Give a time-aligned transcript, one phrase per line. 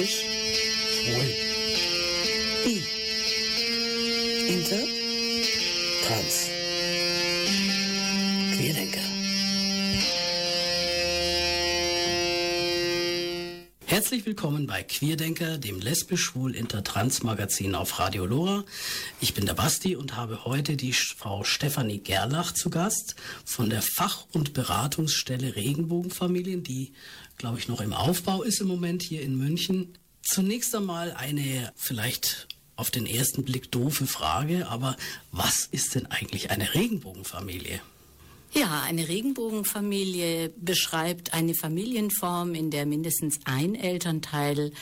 [0.00, 0.24] lesbisch,
[0.94, 1.28] schwul,
[2.64, 2.82] bi,
[4.48, 4.84] inter,
[6.06, 6.48] trans,
[8.56, 9.00] Querdenker.
[13.84, 18.64] Herzlich willkommen bei Queerdenker, dem lesbisch-schwul-inter-trans-Magazin auf Radio Lora.
[19.22, 23.82] Ich bin der Basti und habe heute die Frau Stefanie Gerlach zu Gast von der
[23.82, 26.94] Fach- und Beratungsstelle Regenbogenfamilien, die,
[27.36, 29.92] glaube ich, noch im Aufbau ist im Moment hier in München.
[30.22, 34.96] Zunächst einmal eine vielleicht auf den ersten Blick doofe Frage, aber
[35.32, 37.82] was ist denn eigentlich eine Regenbogenfamilie?
[38.52, 44.72] Ja, eine Regenbogenfamilie beschreibt eine Familienform, in der mindestens ein Elternteil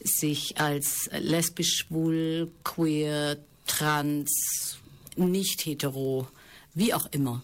[0.00, 3.36] sich als lesbisch, schwul, queer,
[3.68, 4.78] trans,
[5.16, 6.28] nicht hetero,
[6.74, 7.42] wie auch immer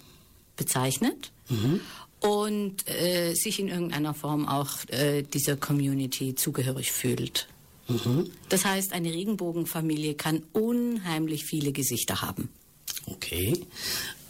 [0.56, 1.32] bezeichnet.
[1.48, 1.80] Mhm.
[2.20, 7.48] Und äh, sich in irgendeiner Form auch äh, dieser Community zugehörig fühlt.
[7.86, 8.30] Mhm.
[8.48, 12.48] Das heißt, eine Regenbogenfamilie kann unheimlich viele Gesichter haben.
[13.06, 13.60] Okay.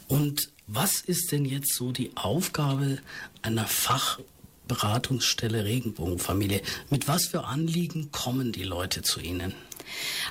[0.08, 2.98] Und was ist denn jetzt so die Aufgabe
[3.42, 6.62] einer Fachberatungsstelle Regenbogenfamilie?
[6.90, 9.54] Mit was für Anliegen kommen die Leute zu Ihnen?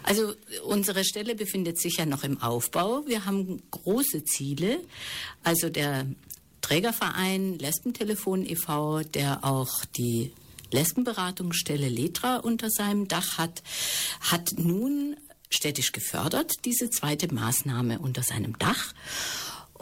[0.04, 0.34] Also
[0.66, 3.04] unsere Stelle befindet sich ja noch im Aufbau.
[3.08, 4.80] Wir haben große Ziele.
[5.44, 6.06] Also der
[6.62, 10.32] Trägerverein Lesbentelefon e.V., der auch die
[10.72, 13.62] Lesbenberatungsstelle Letra unter seinem Dach hat,
[14.22, 15.16] hat nun
[15.50, 18.94] städtisch gefördert, diese zweite Maßnahme unter seinem Dach.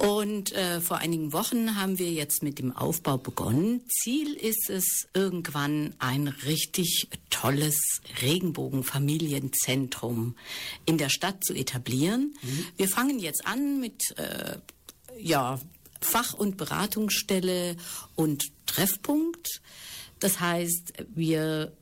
[0.01, 3.83] Und äh, vor einigen Wochen haben wir jetzt mit dem Aufbau begonnen.
[3.87, 7.79] Ziel ist es, irgendwann ein richtig tolles
[8.23, 10.35] Regenbogenfamilienzentrum
[10.87, 12.33] in der Stadt zu etablieren.
[12.41, 12.65] Mhm.
[12.77, 14.57] Wir fangen jetzt an mit äh,
[15.19, 15.59] ja,
[16.01, 17.77] Fach- und Beratungsstelle
[18.15, 19.61] und Treffpunkt.
[20.19, 21.73] Das heißt, wir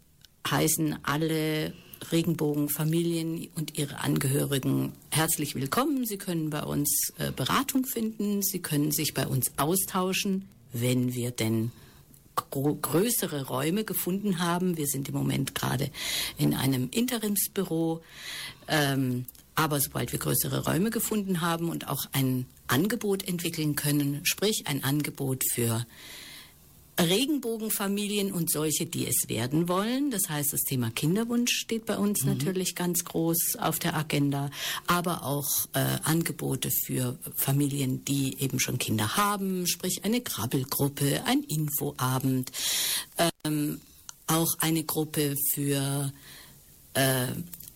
[0.46, 1.74] heißen alle
[2.12, 6.06] Regenbogenfamilien und ihre Angehörigen herzlich willkommen.
[6.06, 8.42] Sie können bei uns äh, Beratung finden.
[8.42, 11.72] Sie können sich bei uns austauschen, wenn wir denn
[12.36, 14.78] größere Räume gefunden haben.
[14.78, 15.92] Wir sind im Moment gerade
[16.38, 18.02] in einem Interimsbüro.
[18.68, 19.26] Ähm,
[19.56, 24.84] aber sobald wir größere Räume gefunden haben und auch ein Angebot entwickeln können, sprich ein
[24.84, 25.86] Angebot für
[27.00, 30.12] Regenbogenfamilien und solche, die es werden wollen.
[30.12, 32.30] Das heißt, das Thema Kinderwunsch steht bei uns mhm.
[32.30, 34.52] natürlich ganz groß auf der Agenda,
[34.88, 41.44] aber auch äh, Angebote für Familien, die eben schon Kinder haben, sprich eine Krabbelgruppe, ein
[41.44, 42.52] Infoabend,
[43.46, 43.80] ähm,
[44.28, 46.12] auch eine Gruppe für
[46.94, 47.28] äh,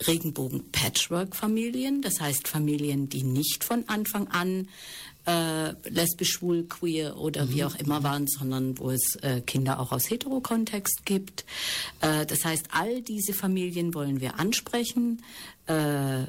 [0.05, 4.67] Regenbogen-Patchwork-Familien, das heißt Familien, die nicht von Anfang an
[5.25, 7.53] äh, lesbisch, schwul, queer oder mhm.
[7.53, 11.45] wie auch immer waren, sondern wo es äh, Kinder auch aus Heterokontext gibt.
[12.01, 15.21] Äh, das heißt, all diese Familien wollen wir ansprechen.
[15.67, 16.25] Äh,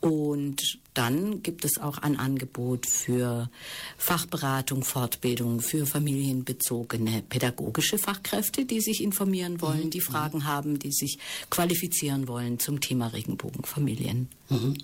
[0.00, 3.50] und dann gibt es auch ein Angebot für
[3.98, 9.90] Fachberatung, Fortbildung für familienbezogene pädagogische Fachkräfte, die sich informieren wollen, mhm.
[9.90, 11.18] die Fragen haben, die sich
[11.50, 14.28] qualifizieren wollen zum Thema Regenbogenfamilien.
[14.48, 14.76] Mhm.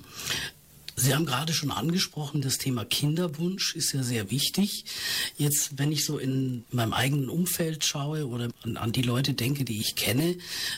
[1.02, 4.84] Sie haben gerade schon angesprochen, das Thema Kinderwunsch ist ja sehr wichtig.
[5.36, 9.80] Jetzt, wenn ich so in meinem eigenen Umfeld schaue oder an, die Leute denke, die
[9.80, 10.36] ich kenne,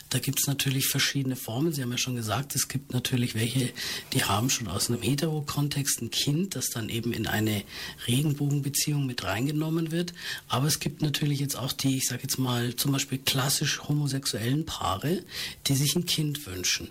[0.09, 1.75] da gibt es natürlich verschiedene Formen.
[1.75, 3.71] Sie haben ja schon gesagt, es gibt natürlich welche,
[4.15, 7.63] die haben schon aus einem Hetero-Kontext ein Kind, das dann eben in eine
[8.07, 10.15] Regenbogenbeziehung mit reingenommen wird.
[10.49, 14.65] Aber es gibt natürlich jetzt auch die, ich sage jetzt mal, zum Beispiel klassisch homosexuellen
[14.65, 15.23] Paare,
[15.67, 16.89] die sich ein Kind wünschen.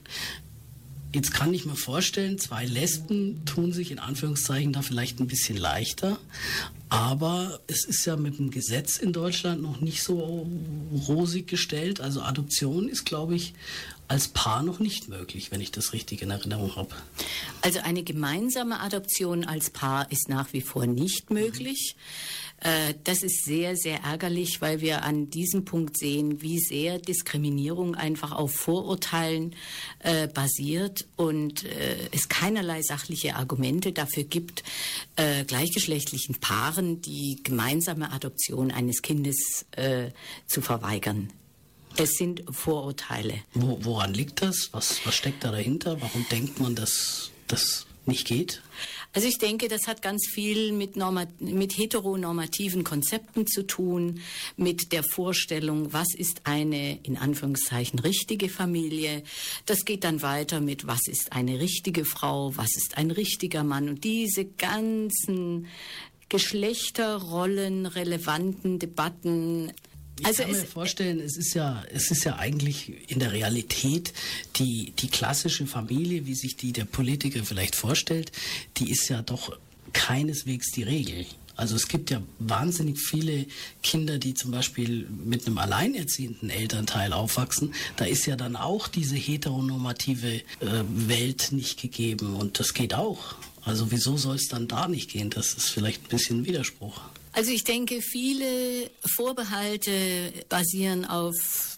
[1.13, 5.57] Jetzt kann ich mir vorstellen, zwei Lesben tun sich in Anführungszeichen da vielleicht ein bisschen
[5.57, 6.17] leichter.
[6.89, 10.47] Aber es ist ja mit dem Gesetz in Deutschland noch nicht so
[11.07, 12.01] rosig gestellt.
[12.01, 13.53] Also Adoption ist, glaube ich,
[14.07, 16.95] als Paar noch nicht möglich, wenn ich das richtig in Erinnerung habe.
[17.61, 21.95] Also eine gemeinsame Adoption als Paar ist nach wie vor nicht möglich.
[21.95, 22.42] Mhm.
[22.63, 27.95] Äh, das ist sehr, sehr ärgerlich, weil wir an diesem Punkt sehen, wie sehr Diskriminierung
[27.95, 29.55] einfach auf Vorurteilen
[29.99, 34.63] äh, basiert und äh, es keinerlei sachliche Argumente dafür gibt,
[35.17, 40.11] äh, gleichgeschlechtlichen Paaren die gemeinsame Adoption eines Kindes äh,
[40.47, 41.29] zu verweigern.
[41.97, 43.35] Es sind Vorurteile.
[43.53, 44.69] Wo, woran liegt das?
[44.71, 46.01] Was, was steckt da dahinter?
[46.01, 48.61] Warum denkt man, dass das nicht geht?
[49.15, 50.95] Also ich denke, das hat ganz viel mit,
[51.39, 54.21] mit heteronormativen Konzepten zu tun,
[54.57, 59.21] mit der Vorstellung, was ist eine in Anführungszeichen richtige Familie.
[59.67, 63.87] Das geht dann weiter mit, was ist eine richtige Frau, was ist ein richtiger Mann.
[63.87, 65.67] Und diese ganzen
[66.29, 69.71] Geschlechterrollen relevanten Debatten
[70.19, 74.13] Ich also kann mir vorstellen, es ist ja, es ist ja eigentlich in der Realität
[74.57, 78.31] die, die klassische Familie, wie sich die der Politiker vielleicht vorstellt,
[78.77, 79.57] die ist ja doch
[79.91, 81.25] keineswegs die Regel.
[81.55, 83.45] Also es gibt ja wahnsinnig viele
[83.83, 87.73] Kinder, die zum Beispiel mit einem alleinerziehenden Elternteil aufwachsen.
[87.95, 90.41] Da ist ja dann auch diese heteronormative äh,
[90.89, 93.35] Welt nicht gegeben und das geht auch.
[93.63, 95.29] Also wieso soll es dann da nicht gehen?
[95.29, 97.01] Das ist vielleicht ein bisschen ein Widerspruch.
[97.33, 101.33] Also ich denke, viele Vorbehalte basieren auf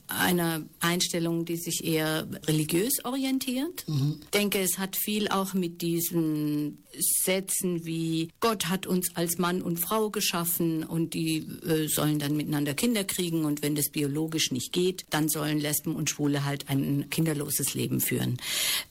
[0.08, 3.86] einer Einstellung, die sich eher religiös orientiert.
[3.88, 4.20] Mhm.
[4.22, 6.84] Ich denke, es hat viel auch mit diesen
[7.24, 11.38] Sätzen wie Gott hat uns als Mann und Frau geschaffen und die
[11.68, 15.96] äh, sollen dann miteinander Kinder kriegen und wenn das biologisch nicht geht, dann sollen Lesben
[15.96, 18.38] und Schwule halt ein kinderloses Leben führen.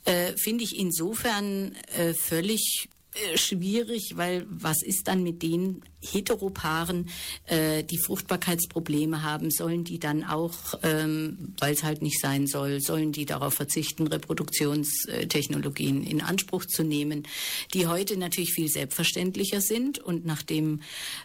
[0.04, 2.88] Äh, Finde ich insofern äh, völlig
[3.36, 7.08] schwierig, weil was ist dann mit den Heteropaaren,
[7.46, 9.50] äh, die Fruchtbarkeitsprobleme haben?
[9.50, 14.06] Sollen die dann auch, ähm, weil es halt nicht sein soll, sollen die darauf verzichten,
[14.06, 17.26] Reproduktionstechnologien in Anspruch zu nehmen,
[17.72, 20.80] die heute natürlich viel selbstverständlicher sind und nachdem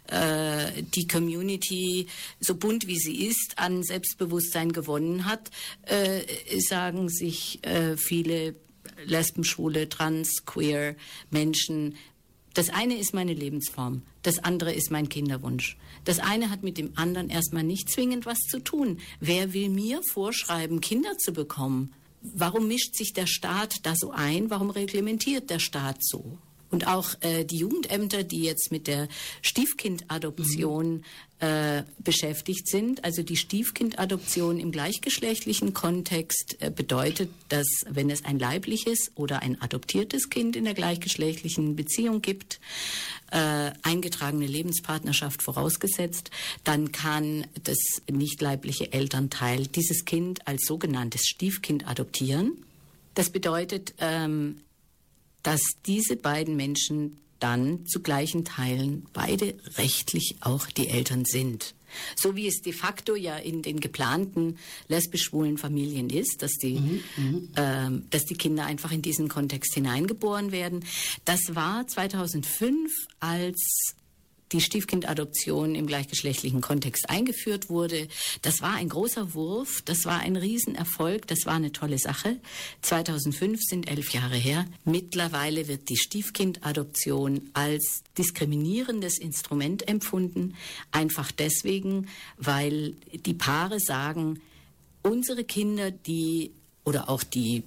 [0.07, 2.07] äh, die Community
[2.39, 5.49] so bunt wie sie ist an Selbstbewusstsein gewonnen hat,
[5.83, 6.21] äh,
[6.59, 8.55] sagen sich äh, viele
[9.05, 10.95] Lesben, Schwule, Trans, Queer
[11.29, 11.95] Menschen.
[12.53, 15.77] Das eine ist meine Lebensform, das andere ist mein Kinderwunsch.
[16.03, 18.99] Das eine hat mit dem anderen erstmal nicht zwingend was zu tun.
[19.19, 21.93] Wer will mir vorschreiben, Kinder zu bekommen?
[22.21, 24.49] Warum mischt sich der Staat da so ein?
[24.49, 26.37] Warum reglementiert der Staat so?
[26.71, 29.07] Und auch äh, die Jugendämter, die jetzt mit der
[29.41, 31.03] Stiefkindadoption mhm.
[31.39, 33.03] äh, beschäftigt sind.
[33.03, 39.59] Also die Stiefkindadoption im gleichgeschlechtlichen Kontext äh, bedeutet, dass wenn es ein leibliches oder ein
[39.61, 42.59] adoptiertes Kind in der gleichgeschlechtlichen Beziehung gibt,
[43.31, 46.29] äh, eingetragene Lebenspartnerschaft vorausgesetzt,
[46.63, 47.77] dann kann das
[48.09, 52.63] nicht leibliche Elternteil dieses Kind als sogenanntes Stiefkind adoptieren.
[53.15, 54.61] Das bedeutet, ähm,
[55.49, 61.73] dass diese beiden Menschen dann zu gleichen Teilen beide rechtlich auch die Eltern sind.
[62.15, 64.57] So wie es de facto ja in den geplanten
[64.89, 67.49] lesbisch-schwulen Familien ist, dass die, mhm, mhm.
[67.55, 70.85] ähm, dass die Kinder einfach in diesen Kontext hineingeboren werden.
[71.25, 73.95] Das war 2005, als
[74.51, 78.07] die Stiefkindadoption im gleichgeschlechtlichen Kontext eingeführt wurde.
[78.41, 82.37] Das war ein großer Wurf, das war ein Riesenerfolg, das war eine tolle Sache.
[82.81, 84.65] 2005 sind elf Jahre her.
[84.85, 90.55] Mittlerweile wird die Stiefkindadoption als diskriminierendes Instrument empfunden,
[90.91, 92.07] einfach deswegen,
[92.37, 94.41] weil die Paare sagen,
[95.03, 96.51] unsere Kinder, die
[96.83, 97.63] oder auch die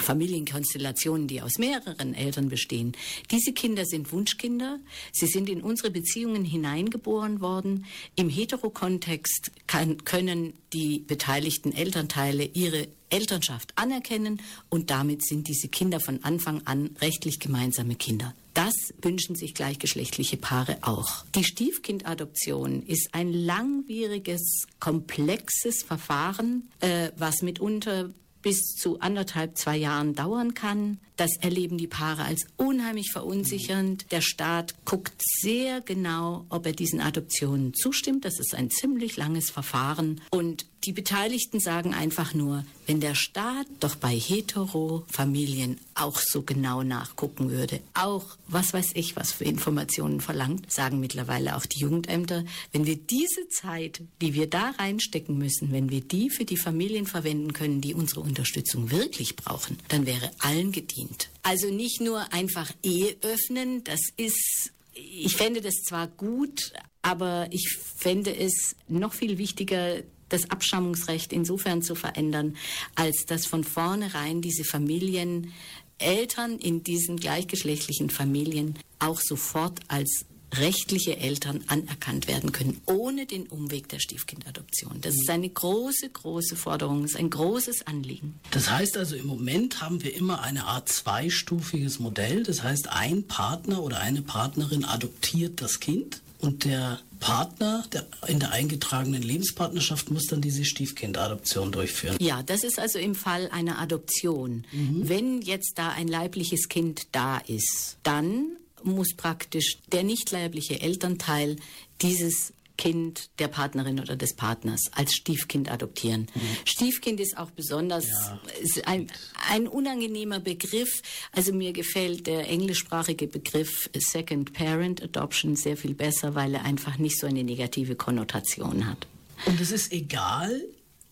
[0.00, 2.92] Familienkonstellationen, die aus mehreren Eltern bestehen.
[3.30, 4.78] Diese Kinder sind Wunschkinder.
[5.12, 7.86] Sie sind in unsere Beziehungen hineingeboren worden.
[8.16, 16.00] Im Heterokontext kann, können die beteiligten Elternteile ihre Elternschaft anerkennen und damit sind diese Kinder
[16.00, 18.34] von Anfang an rechtlich gemeinsame Kinder.
[18.54, 21.24] Das wünschen sich gleichgeschlechtliche Paare auch.
[21.34, 28.10] Die Stiefkindadoption ist ein langwieriges, komplexes Verfahren, äh, was mitunter
[28.42, 30.98] bis zu anderthalb, zwei Jahren dauern kann.
[31.16, 34.06] Das erleben die Paare als unheimlich verunsichernd.
[34.12, 38.24] Der Staat guckt sehr genau, ob er diesen Adoptionen zustimmt.
[38.24, 40.20] Das ist ein ziemlich langes Verfahren.
[40.30, 46.84] Und die Beteiligten sagen einfach nur, wenn der Staat doch bei Hetero-Familien auch so genau
[46.84, 52.44] nachgucken würde, auch was weiß ich, was für Informationen verlangt, sagen mittlerweile auch die Jugendämter,
[52.72, 57.06] wenn wir diese Zeit, die wir da reinstecken müssen, wenn wir die für die Familien
[57.06, 61.30] verwenden können, die unsere Unterstützung wirklich brauchen, dann wäre allen gedient.
[61.42, 67.78] Also nicht nur einfach Ehe öffnen, das ist ich fände das zwar gut, aber ich
[67.96, 72.56] fände es noch viel wichtiger, das Abstammungsrecht insofern zu verändern,
[72.94, 75.52] als dass von vornherein diese Familien,
[75.98, 83.46] Eltern in diesen gleichgeschlechtlichen Familien auch sofort als rechtliche Eltern anerkannt werden können, ohne den
[83.46, 85.00] Umweg der Stiefkindadoption.
[85.00, 88.40] Das ist eine große, große Forderung, ist ein großes Anliegen.
[88.50, 92.42] Das heißt also, im Moment haben wir immer eine Art zweistufiges Modell.
[92.44, 98.38] Das heißt, ein Partner oder eine Partnerin adoptiert das Kind und der Partner der, in
[98.38, 102.16] der eingetragenen Lebenspartnerschaft muss dann diese Stiefkindadoption durchführen.
[102.20, 104.64] Ja, das ist also im Fall einer Adoption.
[104.72, 105.08] Mhm.
[105.08, 111.56] Wenn jetzt da ein leibliches Kind da ist, dann muss praktisch der nicht leibliche Elternteil
[112.00, 116.28] dieses Kind der Partnerin oder des Partners als Stiefkind adoptieren.
[116.34, 116.40] Mhm.
[116.64, 118.40] Stiefkind ist auch besonders ja.
[118.86, 119.08] ein,
[119.50, 121.02] ein unangenehmer Begriff.
[121.32, 126.98] Also mir gefällt der englischsprachige Begriff Second Parent Adoption sehr viel besser, weil er einfach
[126.98, 129.06] nicht so eine negative Konnotation hat.
[129.46, 130.62] Und es ist egal,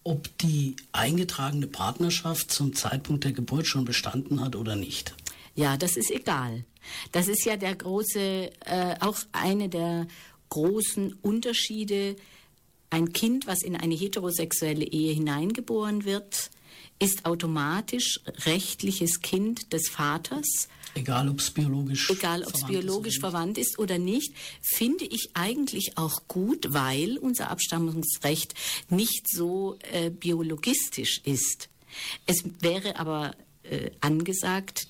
[0.04, 5.14] ob die eingetragene Partnerschaft zum Zeitpunkt der Geburt schon bestanden hat oder nicht.
[5.56, 6.64] Ja, das ist egal.
[7.12, 10.06] Das ist ja der große, äh, auch eine der
[10.50, 12.16] großen Unterschiede.
[12.90, 16.50] Ein Kind, was in eine heterosexuelle Ehe hineingeboren wird,
[16.98, 20.68] ist automatisch rechtliches Kind des Vaters.
[20.94, 24.32] Egal, ob es biologisch, Egal, ob es biologisch verwandt ist oder nicht,
[24.62, 28.54] finde ich eigentlich auch gut, weil unser Abstammungsrecht
[28.88, 31.68] nicht so äh, biologistisch ist.
[32.26, 34.86] Es wäre aber äh, angesagt,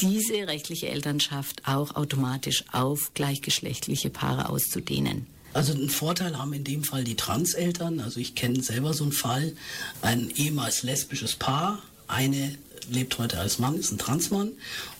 [0.00, 5.26] diese rechtliche Elternschaft auch automatisch auf gleichgeschlechtliche Paare auszudehnen.
[5.54, 8.00] Also einen Vorteil haben in dem Fall die Transeltern.
[8.00, 9.54] Also ich kenne selber so einen Fall,
[10.02, 11.82] ein ehemals lesbisches Paar.
[12.06, 12.56] Eine
[12.90, 14.52] lebt heute als Mann, ist ein Transmann.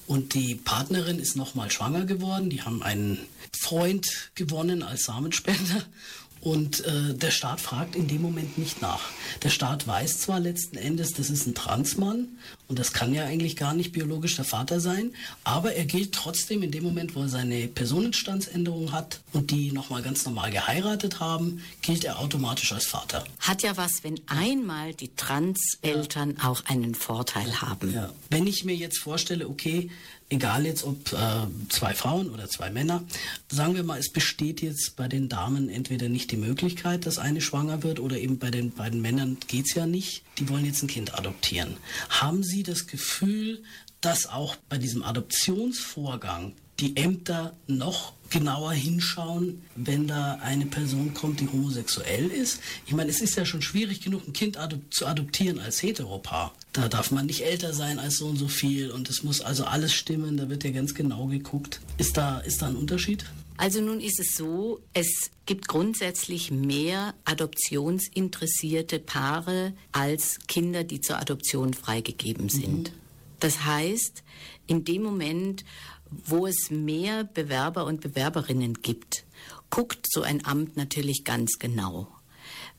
[0.07, 2.51] Und die Partnerin ist nochmal schwanger geworden.
[2.51, 3.19] Die haben einen
[3.59, 5.85] Freund gewonnen als Samenspender.
[6.41, 9.03] Und äh, der Staat fragt in dem Moment nicht nach.
[9.43, 12.29] Der Staat weiß zwar letzten Endes, das ist ein Transmann
[12.69, 15.13] und das kann ja eigentlich gar nicht biologisch der Vater sein,
[15.45, 20.03] aber er gilt trotzdem in dem Moment, wo er seine Personenstandsänderung hat und die nochmal
[20.03, 23.25] ganz normal geheiratet haben, gilt er automatisch als Vater.
[23.41, 26.49] Hat ja was, wenn einmal die Transeltern ja.
[26.49, 27.93] auch einen Vorteil haben.
[27.93, 28.13] Ja.
[28.31, 29.91] Wenn ich mir jetzt vorstelle, okay,
[30.31, 33.05] egal jetzt ob äh, zwei Frauen oder zwei Männer,
[33.51, 37.41] sagen wir mal, es besteht jetzt bei den Damen entweder nicht die Möglichkeit, dass eine
[37.41, 40.83] schwanger wird oder eben bei den beiden Männern geht es ja nicht, die wollen jetzt
[40.83, 41.77] ein Kind adoptieren.
[42.09, 43.63] Haben Sie das Gefühl,
[44.01, 51.41] dass auch bei diesem Adoptionsvorgang die Ämter noch genauer hinschauen, wenn da eine Person kommt,
[51.41, 52.61] die homosexuell ist.
[52.87, 56.55] Ich meine, es ist ja schon schwierig genug, ein Kind adop zu adoptieren als Heteropaar.
[56.73, 59.65] Da darf man nicht älter sein als so und so viel und es muss also
[59.65, 61.81] alles stimmen, da wird ja ganz genau geguckt.
[61.97, 63.25] Ist da, ist da ein Unterschied?
[63.57, 71.19] Also nun ist es so, es gibt grundsätzlich mehr adoptionsinteressierte Paare als Kinder, die zur
[71.19, 72.93] Adoption freigegeben sind.
[72.93, 72.99] Mhm.
[73.41, 74.23] Das heißt,
[74.69, 75.65] in dem Moment,
[76.11, 79.25] wo es mehr Bewerber und Bewerberinnen gibt,
[79.71, 82.09] guckt so ein Amt natürlich ganz genau.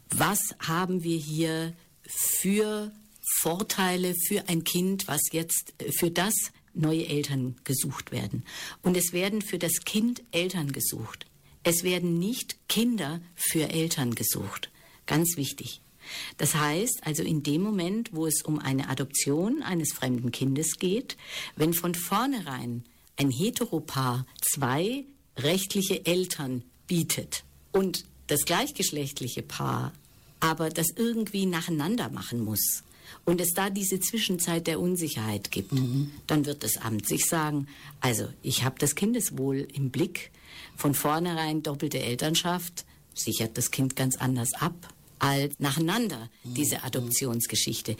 [0.09, 1.73] Was haben wir hier
[2.07, 2.91] für
[3.41, 6.33] Vorteile für ein Kind, was jetzt für das
[6.73, 8.43] neue Eltern gesucht werden?
[8.81, 11.25] Und es werden für das Kind Eltern gesucht.
[11.63, 14.71] Es werden nicht Kinder für Eltern gesucht.
[15.05, 15.81] Ganz wichtig.
[16.37, 21.17] Das heißt also in dem Moment, wo es um eine Adoption eines fremden Kindes geht,
[21.55, 22.83] wenn von vornherein
[23.19, 25.05] ein Heteropaar zwei
[25.37, 29.91] rechtliche Eltern bietet und das gleichgeschlechtliche Paar
[30.39, 32.83] aber das irgendwie nacheinander machen muss
[33.25, 36.11] und es da diese Zwischenzeit der Unsicherheit gibt, mhm.
[36.27, 37.67] dann wird das Amt sich sagen,
[37.99, 40.31] also ich habe das Kindeswohl im Blick,
[40.75, 46.83] von vornherein doppelte Elternschaft sichert das Kind ganz anders ab als nacheinander, diese mhm.
[46.83, 47.95] Adoptionsgeschichte.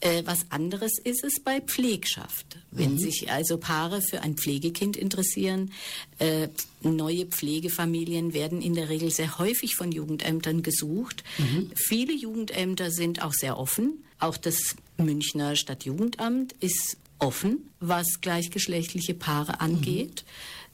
[0.00, 2.58] Äh, was anderes ist es bei Pflegschaft.
[2.70, 2.98] Wenn mhm.
[2.98, 5.72] sich also Paare für ein Pflegekind interessieren,
[6.18, 6.48] äh,
[6.82, 11.22] neue Pflegefamilien werden in der Regel sehr häufig von Jugendämtern gesucht.
[11.38, 11.70] Mhm.
[11.74, 14.04] Viele Jugendämter sind auch sehr offen.
[14.18, 20.24] Auch das Münchner Stadtjugendamt ist offen, was gleichgeschlechtliche Paare angeht,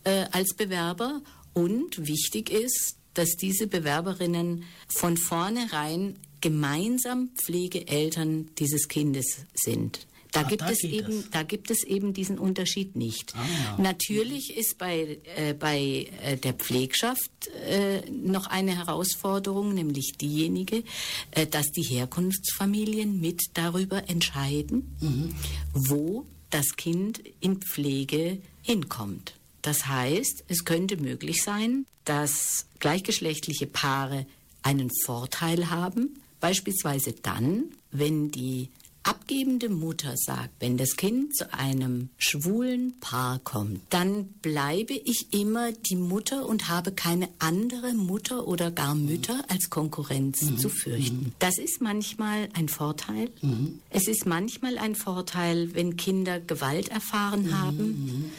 [0.04, 0.10] mhm.
[0.10, 1.22] äh, als Bewerber.
[1.54, 10.06] Und wichtig ist, dass diese Bewerberinnen von vornherein gemeinsam Pflegeeltern dieses Kindes sind.
[10.30, 11.30] Da, Ach, gibt da es eben, das.
[11.30, 13.34] da gibt es eben diesen Unterschied nicht.
[13.34, 13.82] Ah, ja.
[13.82, 20.84] Natürlich ist bei, äh, bei äh, der Pflegschaft äh, noch eine Herausforderung, nämlich diejenige,
[21.32, 25.34] äh, dass die Herkunftsfamilien mit darüber entscheiden, mhm.
[25.72, 29.34] wo das Kind in Pflege hinkommt.
[29.62, 34.26] Das heißt, es könnte möglich sein, dass gleichgeschlechtliche Paare
[34.62, 38.68] einen Vorteil haben, beispielsweise dann, wenn die
[39.08, 45.72] abgebende Mutter sagt, wenn das Kind zu einem schwulen Paar kommt, dann bleibe ich immer
[45.72, 50.58] die Mutter und habe keine andere Mutter oder gar Mütter als Konkurrenz mhm.
[50.58, 51.16] zu fürchten.
[51.16, 51.32] Mhm.
[51.38, 53.30] Das ist manchmal ein Vorteil.
[53.40, 53.80] Mhm.
[53.88, 57.58] Es ist manchmal ein Vorteil, wenn Kinder Gewalt erfahren mhm.
[57.58, 58.30] haben mhm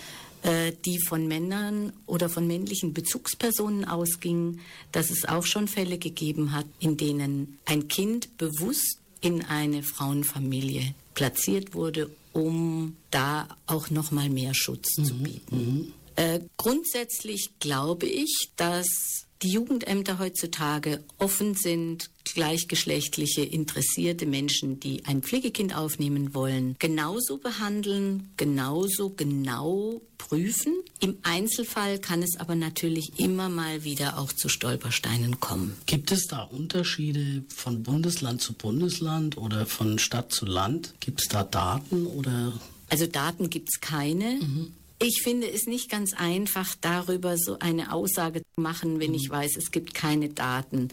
[0.85, 6.65] die von Männern oder von männlichen Bezugspersonen ausgingen, dass es auch schon Fälle gegeben hat,
[6.79, 14.29] in denen ein Kind bewusst in eine Frauenfamilie platziert wurde, um da auch noch mal
[14.29, 15.05] mehr Schutz mhm.
[15.05, 15.57] zu bieten.
[15.57, 15.93] Mhm.
[16.15, 25.21] Äh, grundsätzlich glaube ich, dass die Jugendämter heutzutage offen sind, gleichgeschlechtliche, interessierte Menschen, die ein
[25.21, 30.73] Pflegekind aufnehmen wollen, genauso behandeln, genauso genau prüfen.
[30.99, 35.75] Im Einzelfall kann es aber natürlich immer mal wieder auch zu Stolpersteinen kommen.
[35.85, 40.93] Gibt es da Unterschiede von Bundesland zu Bundesland oder von Stadt zu Land?
[40.99, 42.53] Gibt es da Daten oder?
[42.89, 44.39] Also Daten gibt es keine.
[44.41, 44.73] Mhm.
[45.01, 49.55] Ich finde es nicht ganz einfach, darüber so eine Aussage zu machen, wenn ich weiß,
[49.55, 50.89] es gibt keine Daten.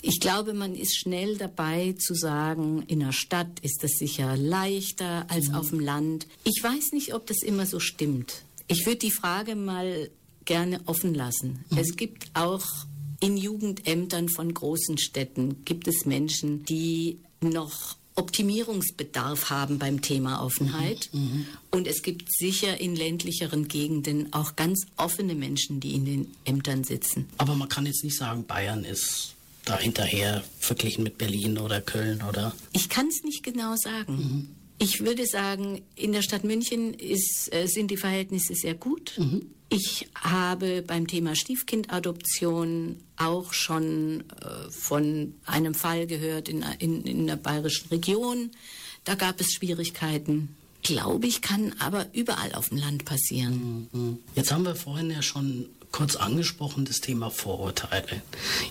[0.00, 5.26] Ich glaube, man ist schnell dabei zu sagen, in der Stadt ist das sicher leichter
[5.28, 5.54] als mhm.
[5.56, 6.28] auf dem Land.
[6.44, 8.44] Ich weiß nicht, ob das immer so stimmt.
[8.68, 10.08] Ich würde die Frage mal
[10.44, 11.64] gerne offen lassen.
[11.70, 11.78] Mhm.
[11.78, 12.64] Es gibt auch
[13.18, 21.08] in Jugendämtern von großen Städten gibt es Menschen, die noch Optimierungsbedarf haben beim Thema Offenheit.
[21.12, 21.46] Mhm, mhm.
[21.70, 26.84] Und es gibt sicher in ländlicheren Gegenden auch ganz offene Menschen, die in den Ämtern
[26.84, 27.28] sitzen.
[27.38, 32.22] Aber man kann jetzt nicht sagen, Bayern ist da hinterher verglichen mit Berlin oder Köln
[32.22, 32.54] oder?
[32.72, 34.16] Ich kann es nicht genau sagen.
[34.16, 34.48] Mhm.
[34.82, 39.14] Ich würde sagen, in der Stadt München ist, äh, sind die Verhältnisse sehr gut.
[39.16, 39.46] Mhm.
[39.68, 47.26] Ich habe beim Thema Stiefkindadoption auch schon äh, von einem Fall gehört in, in, in
[47.26, 48.50] der bayerischen Region.
[49.04, 50.54] Da gab es Schwierigkeiten.
[50.82, 53.88] Glaube ich, kann aber überall auf dem Land passieren.
[53.92, 54.18] Mhm.
[54.34, 58.22] Jetzt haben wir vorhin ja schon kurz angesprochen, das Thema Vorurteile.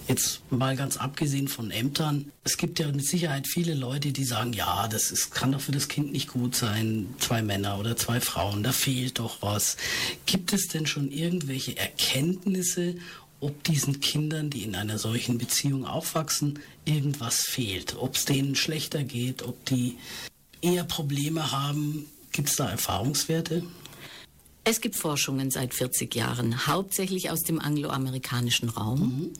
[0.07, 2.31] Jetzt mal ganz abgesehen von Ämtern.
[2.43, 5.71] Es gibt ja mit Sicherheit viele Leute, die sagen, ja, das ist, kann doch für
[5.71, 9.77] das Kind nicht gut sein, zwei Männer oder zwei Frauen, da fehlt doch was.
[10.25, 12.95] Gibt es denn schon irgendwelche Erkenntnisse,
[13.39, 17.95] ob diesen Kindern, die in einer solchen Beziehung aufwachsen, irgendwas fehlt?
[17.97, 19.97] Ob es denen schlechter geht, ob die
[20.61, 22.05] eher Probleme haben?
[22.31, 23.63] Gibt es da Erfahrungswerte?
[24.63, 28.99] Es gibt Forschungen seit 40 Jahren, hauptsächlich aus dem angloamerikanischen Raum.
[28.99, 29.33] Mhm.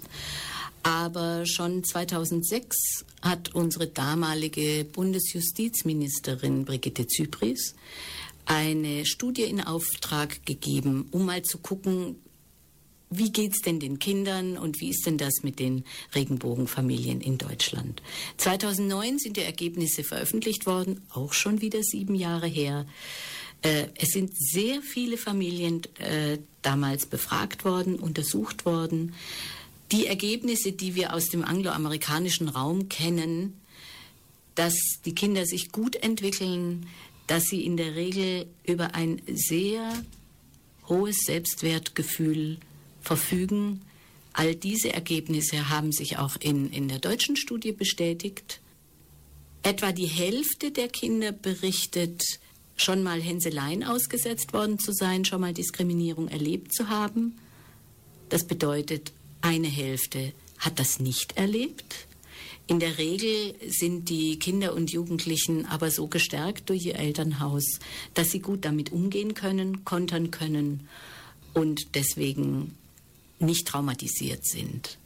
[0.84, 7.76] Aber schon 2006 hat unsere damalige Bundesjustizministerin Brigitte Zypries
[8.46, 12.16] eine Studie in Auftrag gegeben, um mal zu gucken,
[13.12, 15.84] wie geht es denn den Kindern und wie ist denn das mit den
[16.16, 18.02] Regenbogenfamilien in Deutschland?
[18.38, 22.86] 2009 sind die Ergebnisse veröffentlicht worden, auch schon wieder sieben Jahre her.
[23.62, 29.14] Äh, es sind sehr viele Familien äh, damals befragt worden, untersucht worden.
[29.92, 33.60] Die Ergebnisse, die wir aus dem angloamerikanischen Raum kennen,
[34.56, 34.74] dass
[35.06, 36.88] die Kinder sich gut entwickeln,
[37.28, 39.94] dass sie in der Regel über ein sehr
[40.88, 42.58] hohes Selbstwertgefühl
[43.02, 43.82] verfügen.
[44.34, 48.60] All diese Ergebnisse haben sich auch in, in der deutschen Studie bestätigt.
[49.64, 52.24] Etwa die Hälfte der Kinder berichtet,
[52.76, 57.38] schon mal Hänseleien ausgesetzt worden zu sein, schon mal Diskriminierung erlebt zu haben.
[58.30, 62.08] Das bedeutet, eine Hälfte hat das nicht erlebt.
[62.68, 67.80] In der Regel sind die Kinder und Jugendlichen aber so gestärkt durch ihr Elternhaus,
[68.14, 70.88] dass sie gut damit umgehen können, kontern können
[71.54, 72.78] und deswegen
[73.40, 74.98] nicht traumatisiert sind.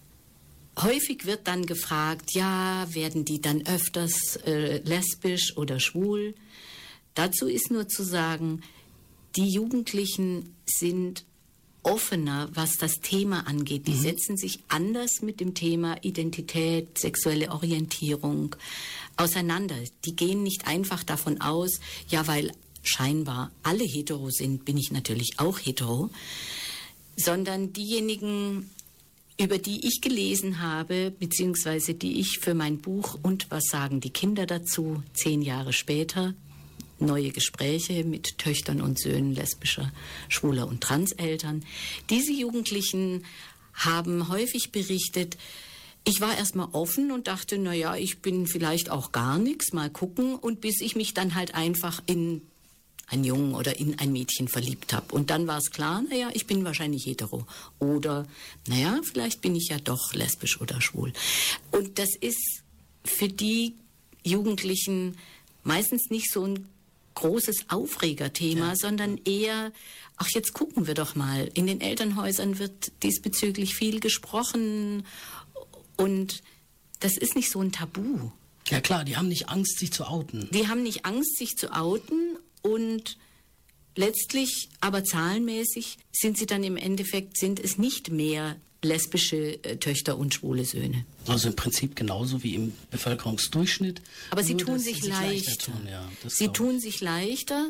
[0.78, 6.36] Häufig wird dann gefragt, ja, werden die dann öfters äh, lesbisch oder schwul?
[7.16, 8.62] Dazu ist nur zu sagen,
[9.36, 11.26] die Jugendlichen sind
[11.84, 13.88] offener, was das Thema angeht.
[13.88, 14.02] Die mhm.
[14.02, 18.56] setzen sich anders mit dem Thema Identität, sexuelle Orientierung
[19.18, 19.76] auseinander.
[20.04, 22.52] Die gehen nicht einfach davon aus, ja, weil
[22.82, 26.10] scheinbar alle hetero sind, bin ich natürlich auch hetero,
[27.16, 28.70] sondern diejenigen,
[29.40, 34.10] über die ich gelesen habe, beziehungsweise die ich für mein Buch und was sagen die
[34.10, 36.34] Kinder dazu zehn Jahre später
[37.00, 39.92] neue Gespräche mit Töchtern und Söhnen lesbischer,
[40.30, 41.66] schwuler und Transeltern.
[42.10, 43.26] Diese Jugendlichen
[43.74, 45.38] haben häufig berichtet,
[46.08, 49.90] ich war erstmal offen und dachte, na ja, ich bin vielleicht auch gar nichts, mal
[49.90, 52.44] gucken und bis ich mich dann halt einfach in
[53.08, 55.14] einen Jungen oder in ein Mädchen verliebt habe.
[55.14, 57.46] Und dann war es klar, naja, ich bin wahrscheinlich hetero.
[57.80, 58.28] Oder,
[58.68, 61.12] naja, vielleicht bin ich ja doch lesbisch oder schwul.
[61.72, 62.64] Und das ist
[63.04, 63.76] für die
[64.24, 65.18] Jugendlichen
[65.64, 66.68] meistens nicht so ein
[67.16, 68.76] großes Aufregerthema, ja.
[68.76, 69.72] sondern eher,
[70.18, 71.50] ach jetzt gucken wir doch mal.
[71.54, 75.06] In den Elternhäusern wird diesbezüglich viel gesprochen
[75.98, 76.44] und
[77.00, 78.32] das ist nicht so ein Tabu.
[78.70, 80.50] Ja klar, die haben nicht Angst, sich zu outen.
[80.52, 83.18] Die haben nicht Angst, sich zu outen und
[83.96, 90.18] letztlich, aber zahlenmäßig, sind sie dann im Endeffekt, sind es nicht mehr lesbische äh, Töchter
[90.18, 91.06] und schwule Söhne.
[91.28, 94.02] Also im Prinzip genauso wie im Bevölkerungsdurchschnitt.
[94.32, 95.72] Aber sie tun sich, sich leichter.
[95.72, 97.70] Tun, ja, sie tun sich leichter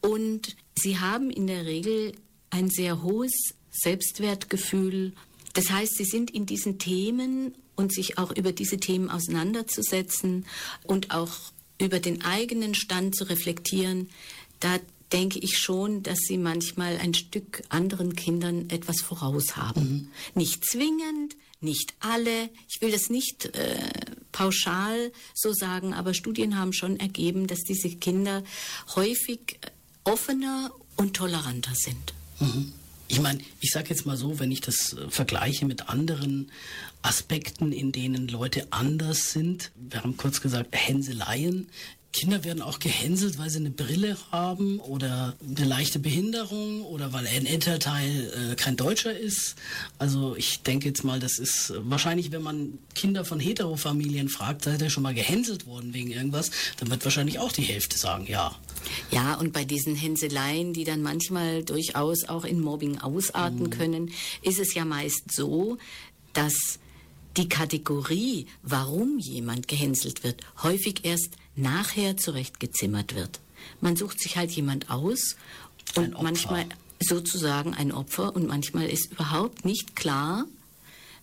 [0.00, 2.12] und sie haben in der Regel
[2.50, 5.12] ein sehr hohes Selbstwertgefühl.
[5.54, 10.46] Das heißt, sie sind in diesen Themen und sich auch über diese Themen auseinanderzusetzen
[10.84, 11.32] und auch
[11.80, 14.08] über den eigenen Stand zu reflektieren,
[14.60, 14.78] da
[15.12, 19.80] denke ich schon, dass sie manchmal ein Stück anderen Kindern etwas voraus haben.
[19.80, 20.08] Mhm.
[20.34, 22.50] Nicht zwingend, nicht alle.
[22.68, 23.78] Ich will das nicht äh,
[24.32, 28.42] pauschal so sagen, aber Studien haben schon ergeben, dass diese Kinder
[28.94, 29.58] häufig
[30.04, 32.14] offener und toleranter sind.
[32.40, 32.72] Mhm.
[33.08, 36.50] Ich meine, ich sage jetzt mal so, wenn ich das äh, vergleiche mit anderen
[37.02, 41.68] Aspekten, in denen Leute anders sind, wir haben kurz gesagt Hänseleien,
[42.16, 47.26] Kinder werden auch gehänselt, weil sie eine Brille haben oder eine leichte Behinderung oder weil
[47.26, 49.54] ein Elternteil äh, kein Deutscher ist.
[49.98, 54.80] Also ich denke jetzt mal, das ist wahrscheinlich, wenn man Kinder von Heterofamilien fragt, seid
[54.80, 58.54] ihr schon mal gehänselt worden wegen irgendwas, dann wird wahrscheinlich auch die Hälfte sagen, ja.
[59.10, 63.70] Ja, und bei diesen Hänseleien, die dann manchmal durchaus auch in Mobbing ausarten mhm.
[63.70, 65.76] können, ist es ja meist so,
[66.32, 66.78] dass
[67.36, 73.40] die Kategorie, warum jemand gehänselt wird, häufig erst nachher zurechtgezimmert wird.
[73.80, 75.36] Man sucht sich halt jemand aus
[75.94, 76.66] und manchmal
[77.00, 80.46] sozusagen ein Opfer und manchmal ist überhaupt nicht klar,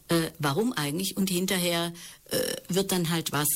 [0.10, 1.93] äh, warum eigentlich und hinterher
[2.30, 2.38] äh,
[2.69, 3.48] wird dann halt was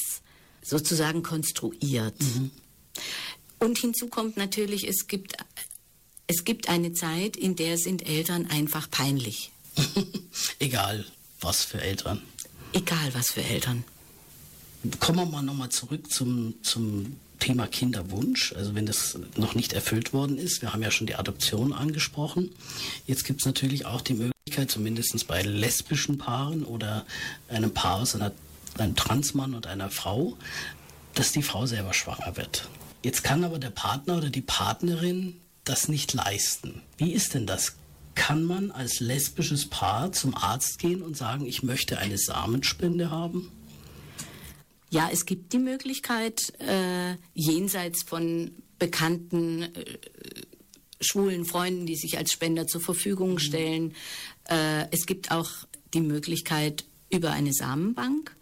[0.64, 2.20] sozusagen konstruiert.
[2.20, 2.52] Mhm.
[3.60, 5.34] Und hinzu kommt natürlich, es gibt,
[6.28, 9.52] es gibt eine Zeit, in der sind Eltern einfach peinlich.
[10.60, 11.06] Egal,
[11.40, 12.22] was für Eltern.
[12.74, 13.84] Egal, was für Eltern
[15.00, 20.14] kommen wir mal nochmal zurück zum, zum Thema Kinderwunsch, also wenn das noch nicht erfüllt
[20.14, 20.62] worden ist.
[20.62, 22.52] Wir haben ja schon die Adoption angesprochen.
[23.06, 27.06] Jetzt gibt es natürlich auch die Möglichkeit, zumindest bei lesbischen Paaren oder
[27.48, 28.32] einem Paar aus einer,
[28.78, 30.36] einem Transmann und einer Frau,
[31.14, 32.68] dass die Frau selber schwanger wird.
[33.04, 36.82] Jetzt kann aber der Partner oder die Partnerin das nicht leisten.
[36.98, 37.76] Wie ist denn das?
[38.16, 43.52] Kann man als lesbisches Paar zum Arzt gehen und sagen, ich möchte eine Samenspende haben?
[44.90, 49.70] Ja, es gibt die Möglichkeit, äh, jenseits von bekannten äh,
[51.02, 53.40] schwulen Freunden, die sich als Spender zur Verfügung mhm.
[53.40, 53.96] stellen.
[54.46, 55.50] Äh, es gibt auch
[55.94, 58.36] die Möglichkeit, über eine Samenbank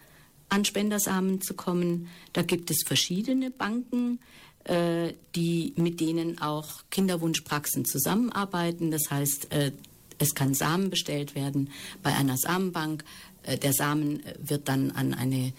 [0.49, 2.07] an Spendersamen zu kommen.
[2.33, 4.19] Da gibt es verschiedene Banken,
[4.65, 8.91] äh, die mit denen auch Kinderwunschpraxen zusammenarbeiten.
[8.91, 9.71] Das heißt, äh,
[10.17, 11.71] es kann Samen bestellt werden
[12.03, 13.03] bei einer Samenbank.
[13.43, 15.53] Äh, der Samen wird dann an eine äh,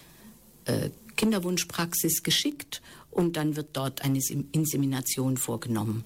[1.17, 4.21] Kinderwunschpraxis geschickt und dann wird dort eine
[4.53, 6.05] Insemination vorgenommen.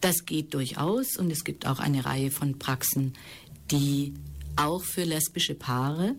[0.00, 3.14] Das geht durchaus und es gibt auch eine Reihe von Praxen,
[3.70, 4.14] die
[4.56, 6.14] auch für lesbische Paare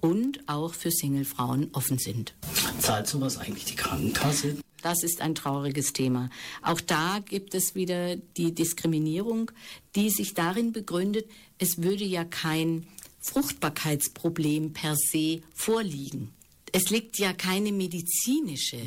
[0.00, 2.34] und auch für Singlefrauen offen sind.
[2.80, 4.58] Zahlt sowas eigentlich die Krankenkasse?
[4.82, 6.30] Das ist ein trauriges Thema.
[6.62, 9.50] Auch da gibt es wieder die Diskriminierung,
[9.96, 12.86] die sich darin begründet, es würde ja kein
[13.20, 16.32] Fruchtbarkeitsproblem per se vorliegen
[16.72, 18.80] es liegt ja keine medizinische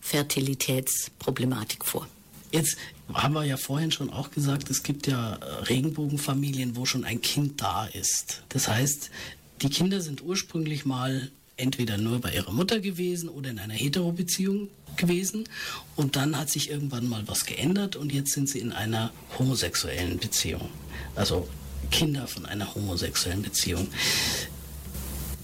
[0.00, 2.08] Fertilitätsproblematik vor.
[2.50, 2.76] Jetzt
[3.12, 7.20] haben wir ja vorhin schon auch gesagt, es gibt ja äh, Regenbogenfamilien, wo schon ein
[7.20, 8.42] Kind da ist.
[8.48, 9.10] Das heißt,
[9.60, 14.68] die Kinder sind ursprünglich mal entweder nur bei ihrer Mutter gewesen oder in einer Heterobeziehung
[14.96, 15.44] gewesen
[15.96, 20.18] und dann hat sich irgendwann mal was geändert und jetzt sind sie in einer homosexuellen
[20.18, 20.70] Beziehung.
[21.14, 21.48] Also
[21.90, 23.88] Kinder von einer homosexuellen Beziehung.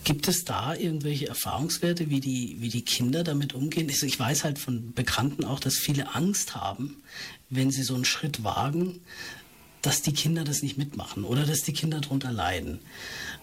[0.04, 3.88] Gibt es da irgendwelche Erfahrungswerte, wie die, wie die Kinder damit umgehen?
[3.88, 7.02] Also ich weiß halt von Bekannten auch, dass viele Angst haben,
[7.48, 9.00] wenn sie so einen Schritt wagen,
[9.84, 12.80] dass die Kinder das nicht mitmachen oder dass die Kinder darunter leiden.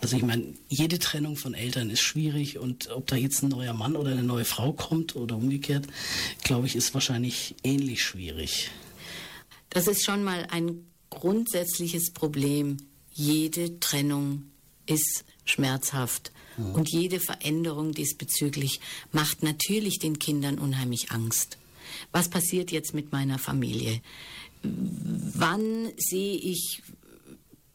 [0.01, 3.73] Also ich meine, jede Trennung von Eltern ist schwierig und ob da jetzt ein neuer
[3.73, 5.85] Mann oder eine neue Frau kommt oder umgekehrt,
[6.43, 8.71] glaube ich, ist wahrscheinlich ähnlich schwierig.
[9.69, 12.77] Das ist schon mal ein grundsätzliches Problem.
[13.13, 14.51] Jede Trennung
[14.87, 16.31] ist schmerzhaft.
[16.57, 16.75] Mhm.
[16.75, 18.79] Und jede Veränderung diesbezüglich
[19.11, 21.57] macht natürlich den Kindern unheimlich Angst.
[22.11, 24.01] Was passiert jetzt mit meiner Familie?
[24.63, 26.81] Wann sehe ich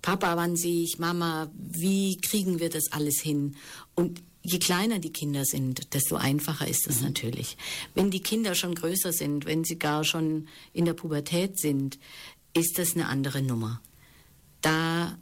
[0.02, 1.50] Papa, wann sehe ich Mama?
[1.56, 3.56] Wie kriegen wir das alles hin?
[3.96, 7.06] Und je kleiner die Kinder sind, desto einfacher ist das mhm.
[7.06, 7.56] natürlich.
[7.94, 11.98] Wenn die Kinder schon größer sind, wenn sie gar schon in der Pubertät sind,
[12.54, 13.80] ist das eine andere Nummer.
[14.62, 15.18] Da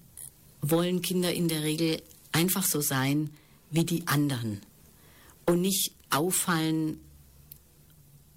[0.61, 2.03] wollen Kinder in der Regel
[2.35, 3.31] einfach so sein,
[3.71, 4.61] wie die anderen
[5.47, 7.01] und nicht auffallen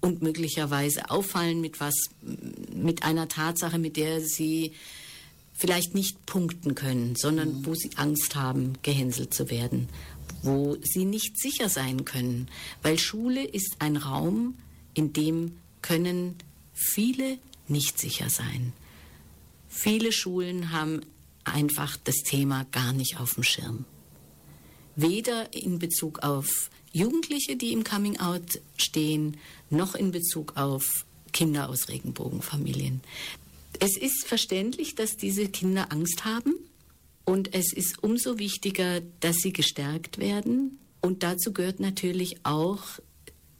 [0.00, 1.94] und möglicherweise auffallen mit was,
[2.74, 4.72] mit einer Tatsache, mit der sie
[5.52, 7.66] vielleicht nicht punkten können, sondern mhm.
[7.66, 9.88] wo sie Angst haben, gehänselt zu werden,
[10.42, 12.48] wo sie nicht sicher sein können,
[12.82, 14.56] weil Schule ist ein Raum,
[14.94, 16.36] in dem können
[16.72, 18.72] viele nicht sicher sein.
[19.68, 21.00] Viele Schulen haben
[21.44, 23.84] einfach das Thema gar nicht auf dem Schirm.
[24.96, 29.36] Weder in Bezug auf Jugendliche, die im Coming Out stehen,
[29.70, 33.00] noch in Bezug auf Kinder aus Regenbogenfamilien.
[33.80, 36.54] Es ist verständlich, dass diese Kinder Angst haben
[37.24, 40.78] und es ist umso wichtiger, dass sie gestärkt werden.
[41.00, 42.82] Und dazu gehört natürlich auch,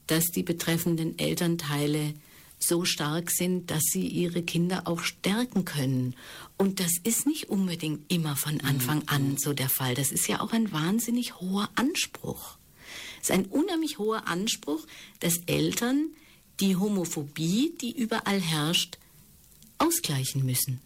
[0.06, 2.14] dass die betreffenden Elternteile
[2.58, 6.14] so stark sind, dass sie ihre Kinder auch stärken können.
[6.56, 9.94] Und das ist nicht unbedingt immer von Anfang an so der Fall.
[9.94, 12.58] Das ist ja auch ein wahnsinnig hoher Anspruch.
[13.20, 14.86] Es ist ein unheimlich hoher Anspruch,
[15.20, 16.10] dass Eltern
[16.60, 18.98] die Homophobie, die überall herrscht,
[19.78, 20.80] ausgleichen müssen.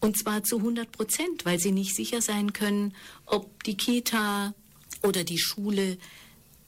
[0.00, 2.94] Und zwar zu 100 Prozent, weil sie nicht sicher sein können,
[3.26, 4.54] ob die Kita
[5.02, 5.98] oder die Schule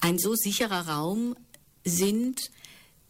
[0.01, 1.35] ein so sicherer Raum
[1.85, 2.51] sind,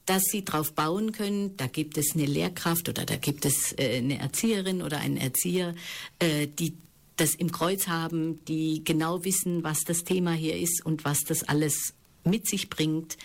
[0.06, 3.98] dass sie darauf bauen können, da gibt es eine Lehrkraft oder da gibt es äh,
[3.98, 5.74] eine Erzieherin oder einen Erzieher,
[6.18, 6.76] äh, die
[7.16, 11.44] das im Kreuz haben, die genau wissen, was das Thema hier ist und was das
[11.44, 13.16] alles mit sich bringt.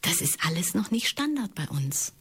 [0.00, 2.12] Das ist alles noch nicht Standard bei uns.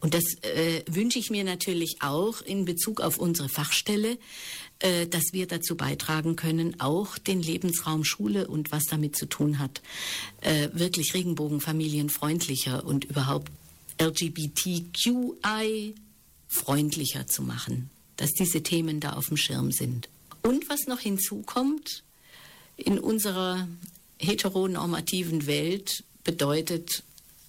[0.00, 4.18] Und das äh, wünsche ich mir natürlich auch in Bezug auf unsere Fachstelle,
[4.80, 9.58] äh, dass wir dazu beitragen können, auch den Lebensraum Schule und was damit zu tun
[9.58, 9.80] hat,
[10.42, 13.50] äh, wirklich regenbogenfamilienfreundlicher und überhaupt
[13.98, 15.94] LGBTQI
[16.46, 20.08] freundlicher zu machen, dass diese Themen da auf dem Schirm sind.
[20.42, 22.04] Und was noch hinzukommt,
[22.76, 23.66] in unserer
[24.18, 27.02] heteronormativen Welt bedeutet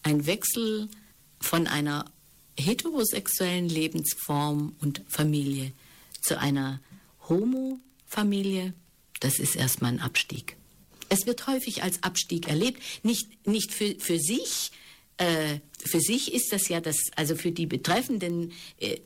[0.03, 0.87] ein Wechsel
[1.39, 2.05] von einer
[2.57, 5.71] heterosexuellen Lebensform und Familie
[6.21, 6.81] zu einer
[7.29, 8.73] Homo-Familie,
[9.19, 10.57] das ist erstmal ein Abstieg.
[11.09, 14.71] Es wird häufig als Abstieg erlebt, nicht, nicht für, für sich.
[15.17, 18.97] Äh, für sich ist das ja das, also für die Betreffenden äh,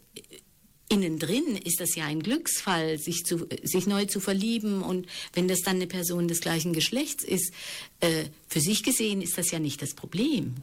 [0.92, 4.82] innen drin ist das ja ein Glücksfall, sich, zu, sich neu zu verlieben.
[4.82, 7.54] Und wenn das dann eine Person des gleichen Geschlechts ist,
[8.02, 10.56] äh, für sich gesehen ist das ja nicht das Problem.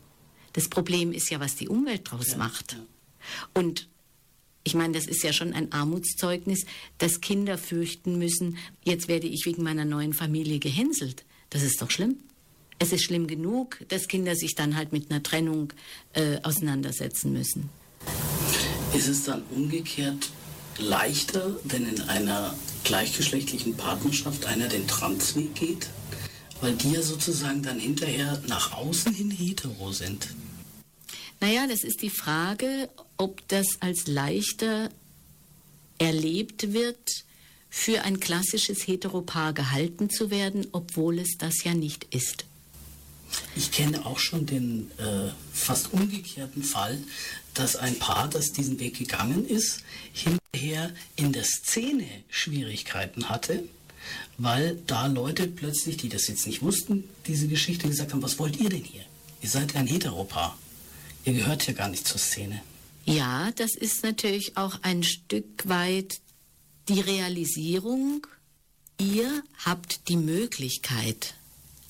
[0.59, 2.73] Das Problem ist ja, was die Umwelt draus ja, macht.
[2.73, 2.79] Ja.
[3.55, 3.87] Und
[4.65, 6.67] ich meine, das ist ja schon ein Armutszeugnis,
[6.99, 11.25] dass Kinder fürchten müssen, jetzt werde ich wegen meiner neuen Familie gehänselt.
[11.51, 12.17] Das ist doch schlimm.
[12.81, 15.73] Es ist schlimm genug, dass Kinder sich dann halt mit einer Trennung
[16.13, 17.69] äh, auseinandersetzen müssen.
[18.93, 20.29] Ist es dann umgekehrt
[20.81, 25.89] leichter, wenn in einer gleichgeschlechtlichen Partnerschaft einer den Transweg geht?
[26.61, 30.27] Weil die ja sozusagen dann hinterher nach außen hin hetero sind.
[31.41, 34.91] Naja, das ist die Frage, ob das als leichter
[35.99, 37.25] erlebt wird,
[37.71, 42.45] für ein klassisches Heteropaar gehalten zu werden, obwohl es das ja nicht ist.
[43.55, 46.99] Ich kenne auch schon den äh, fast umgekehrten Fall,
[47.55, 53.65] dass ein Paar, das diesen Weg gegangen ist, hinterher in der Szene Schwierigkeiten hatte,
[54.39, 58.59] weil da Leute plötzlich, die das jetzt nicht wussten, diese Geschichte gesagt haben, was wollt
[58.59, 59.03] ihr denn hier?
[59.43, 60.57] Ihr seid ein Heteropaar.
[61.29, 62.63] Ihr gehört ja gar nicht zur Szene.
[63.05, 66.23] Ja, das ist natürlich auch ein Stück weit
[66.89, 68.27] die Realisierung,
[68.99, 71.35] ihr habt die Möglichkeit,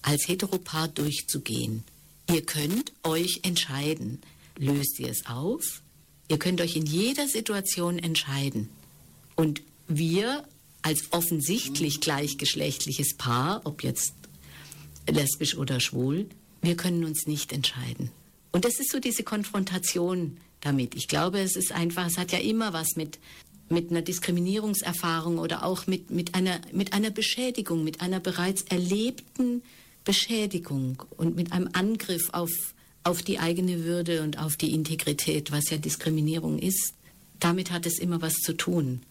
[0.02, 1.84] als Heteropaar durchzugehen.
[2.28, 4.20] Ihr könnt euch entscheiden.
[4.56, 5.82] Löst ihr es auf?
[6.26, 8.68] Ihr könnt euch in jeder Situation entscheiden.
[9.36, 10.42] Und wir
[10.82, 14.14] als offensichtlich gleichgeschlechtliches Paar, ob jetzt
[15.08, 16.28] lesbisch oder schwul,
[16.60, 18.10] wir können uns nicht entscheiden.
[18.58, 20.96] Und das ist so diese Konfrontation damit.
[20.96, 23.20] Ich glaube, es ist einfach, es hat ja immer was mit,
[23.68, 29.62] mit einer Diskriminierungserfahrung oder auch mit, mit, einer, mit einer Beschädigung, mit einer bereits erlebten
[30.02, 32.50] Beschädigung und mit einem Angriff auf,
[33.04, 36.94] auf die eigene Würde und auf die Integrität, was ja Diskriminierung ist.
[37.38, 39.02] Damit hat es immer was zu tun.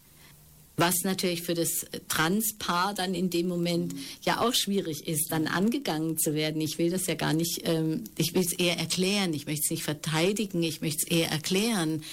[0.80, 6.20] Was natürlich für das Transpaar dann in dem Moment ja auch schwierig ist, dann angegangen
[6.20, 6.62] zu werden.
[6.62, 9.72] Ich will das ja gar nicht, ähm, ich will es eher erklären, ich möchte es
[9.72, 12.04] nicht verteidigen, ich möchte es eher erklären,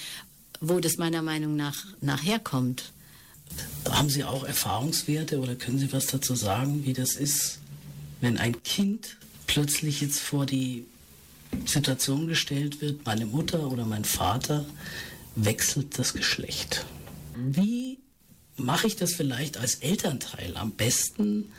[0.61, 2.91] wo das meiner Meinung nach nachherkommt.
[3.87, 7.59] Haben Sie auch Erfahrungswerte oder können Sie was dazu sagen, wie das ist,
[8.19, 10.85] wenn ein Kind plötzlich jetzt vor die
[11.67, 14.65] Situation gestellt wird, meine Mutter oder mein Vater
[15.35, 16.83] wechselt das Geschlecht?
[17.35, 17.99] Wie
[18.57, 21.51] mache ich das vielleicht als Elternteil am besten,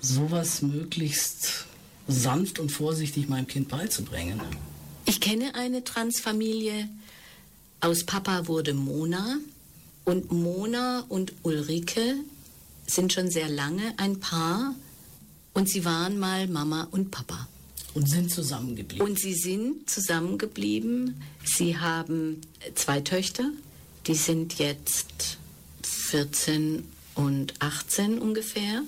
[0.00, 1.66] sowas möglichst
[2.08, 4.40] sanft und vorsichtig meinem Kind beizubringen?
[5.06, 6.88] Ich kenne eine Transfamilie.
[7.80, 9.38] Aus Papa wurde Mona.
[10.04, 12.16] Und Mona und Ulrike
[12.86, 14.74] sind schon sehr lange ein Paar.
[15.54, 17.48] Und sie waren mal Mama und Papa.
[17.94, 19.06] Und sind zusammengeblieben.
[19.06, 21.20] Und sie sind zusammengeblieben.
[21.44, 22.40] Sie haben
[22.74, 23.50] zwei Töchter.
[24.06, 25.38] Die sind jetzt
[26.12, 28.82] 14 und 18 ungefähr.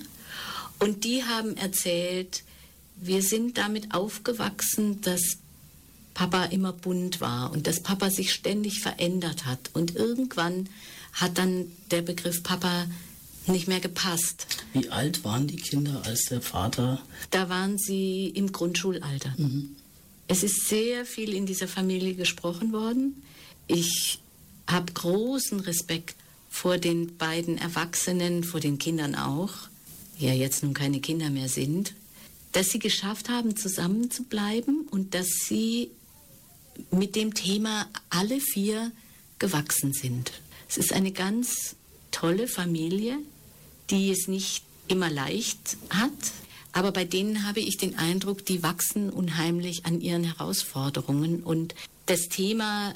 [0.79, 2.43] Und die haben erzählt,
[2.97, 5.21] wir sind damit aufgewachsen, dass
[6.13, 9.71] Papa immer bunt war und dass Papa sich ständig verändert hat.
[9.73, 10.69] Und irgendwann
[11.13, 12.85] hat dann der Begriff Papa
[13.47, 14.45] nicht mehr gepasst.
[14.73, 17.01] Wie alt waren die Kinder, als der Vater?
[17.31, 19.33] Da waren sie im Grundschulalter.
[19.37, 19.75] Mhm.
[20.27, 23.23] Es ist sehr viel in dieser Familie gesprochen worden.
[23.65, 24.19] Ich
[24.67, 26.15] habe großen Respekt
[26.55, 29.51] vor den beiden Erwachsenen, vor den Kindern auch,
[30.17, 31.93] die ja jetzt nun keine Kinder mehr sind,
[32.53, 35.91] dass sie geschafft haben, zusammen zu bleiben und dass sie
[36.91, 38.93] mit dem Thema alle vier
[39.37, 40.31] gewachsen sind.
[40.69, 41.75] Es ist eine ganz
[42.11, 43.17] tolle Familie,
[43.89, 46.09] die es nicht immer leicht hat,
[46.71, 52.29] aber bei denen habe ich den Eindruck, die wachsen unheimlich an ihren Herausforderungen und das
[52.29, 52.95] Thema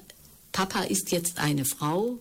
[0.53, 2.19] Papa ist jetzt eine Frau,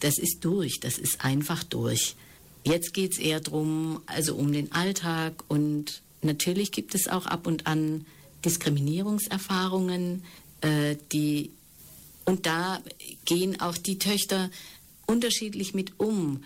[0.00, 2.16] das ist durch, das ist einfach durch.
[2.64, 7.46] Jetzt geht es eher darum, also um den Alltag und natürlich gibt es auch ab
[7.46, 8.06] und an
[8.44, 10.24] Diskriminierungserfahrungen,
[10.60, 11.50] äh, die
[12.24, 12.80] und da
[13.24, 14.50] gehen auch die Töchter
[15.06, 16.44] unterschiedlich mit um.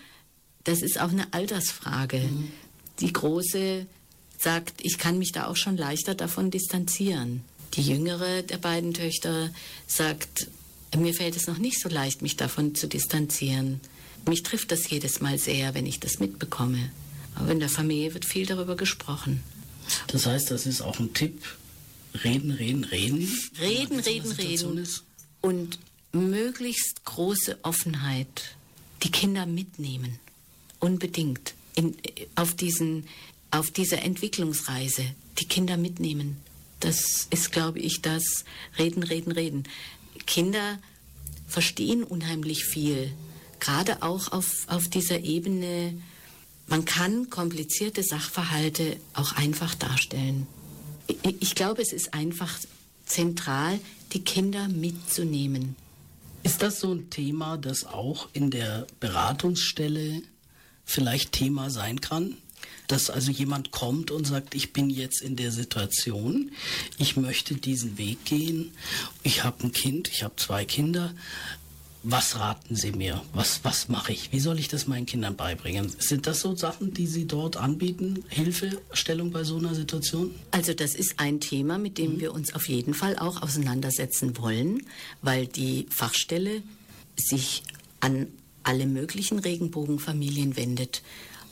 [0.65, 2.19] Das ist auch eine Altersfrage.
[2.19, 2.53] Mhm.
[3.01, 3.87] Die große
[4.39, 7.43] sagt, ich kann mich da auch schon leichter davon distanzieren.
[7.75, 9.51] Die jüngere der beiden Töchter
[9.87, 10.49] sagt,
[10.99, 13.81] mir fällt es noch nicht so leicht, mich davon zu distanzieren.
[14.27, 16.91] Mich trifft das jedes Mal sehr, wenn ich das mitbekomme.
[17.35, 19.43] Aber in der Familie wird viel darüber gesprochen.
[20.07, 21.43] Das heißt, das ist auch ein Tipp.
[22.23, 23.29] Reden, reden, reden.
[23.61, 24.79] Reden, reden, reden.
[24.79, 25.03] Ist.
[25.41, 25.79] Und
[26.13, 28.57] möglichst große Offenheit.
[29.03, 30.19] Die Kinder mitnehmen.
[30.79, 31.55] Unbedingt.
[31.75, 31.97] In,
[32.37, 33.07] auf, diesen,
[33.51, 35.05] auf dieser Entwicklungsreise.
[35.41, 36.37] Die Kinder mitnehmen.
[36.81, 38.45] Das ist, glaube ich, das
[38.79, 39.65] Reden, Reden, Reden.
[40.27, 40.79] Kinder
[41.47, 43.13] verstehen unheimlich viel,
[43.61, 45.95] gerade auch auf, auf dieser Ebene.
[46.67, 50.47] Man kann komplizierte Sachverhalte auch einfach darstellen.
[51.07, 52.59] Ich, ich glaube, es ist einfach
[53.07, 53.79] zentral,
[54.13, 55.77] die Kinder mitzunehmen.
[56.43, 60.23] Ist das so ein Thema, das auch in der Beratungsstelle
[60.85, 62.37] vielleicht Thema sein kann?
[62.87, 66.53] Dass also jemand kommt und sagt, ich bin jetzt in der Situation,
[66.99, 68.73] ich möchte diesen Weg gehen,
[69.23, 71.15] ich habe ein Kind, ich habe zwei Kinder,
[72.07, 73.23] was raten Sie mir?
[73.33, 74.31] Was, was mache ich?
[74.31, 75.91] Wie soll ich das meinen Kindern beibringen?
[75.99, 78.25] Sind das so Sachen, die Sie dort anbieten?
[78.29, 80.35] Hilfestellung bei so einer Situation?
[80.51, 82.21] Also das ist ein Thema, mit dem mhm.
[82.21, 84.83] wir uns auf jeden Fall auch auseinandersetzen wollen,
[85.23, 86.63] weil die Fachstelle
[87.17, 87.63] sich
[88.01, 88.27] an
[88.65, 91.03] alle möglichen Regenbogenfamilien wendet.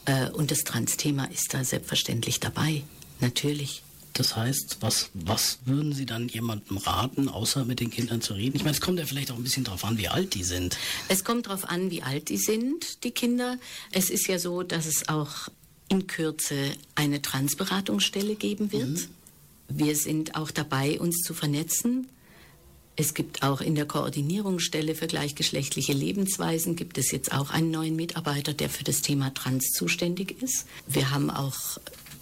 [0.04, 2.82] Äh, und das Trans-Thema ist da selbstverständlich dabei,
[3.20, 3.82] natürlich.
[4.12, 8.56] Das heißt, was, was würden Sie dann jemandem raten, außer mit den Kindern zu reden?
[8.56, 10.76] Ich meine, es kommt ja vielleicht auch ein bisschen darauf an, wie alt die sind.
[11.08, 13.58] Es kommt darauf an, wie alt die sind, die Kinder.
[13.90, 15.48] Es ist ja so, dass es auch
[15.88, 18.88] in Kürze eine Transberatungsstelle geben wird.
[18.88, 19.08] Mhm.
[19.68, 22.08] Wir sind auch dabei, uns zu vernetzen.
[22.94, 27.96] Es gibt auch in der Koordinierungsstelle für gleichgeschlechtliche Lebensweisen gibt es jetzt auch einen neuen
[27.96, 30.66] Mitarbeiter, der für das Thema Trans zuständig ist.
[30.86, 31.78] Wir haben auch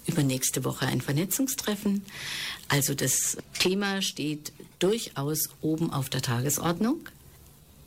[0.07, 2.05] übernächste Woche ein Vernetzungstreffen.
[2.69, 7.09] Also das Thema steht durchaus oben auf der Tagesordnung.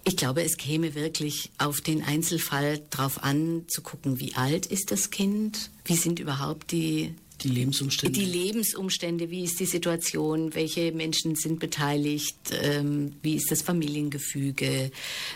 [0.06, 4.90] Ich glaube, es käme wirklich auf den Einzelfall drauf an, zu gucken, wie alt ist
[4.90, 7.14] das Kind, wie sind überhaupt die
[7.44, 8.18] die Lebensumstände.
[8.18, 14.90] Die Lebensumstände, wie ist die Situation, welche Menschen sind beteiligt, ähm, wie ist das Familiengefüge,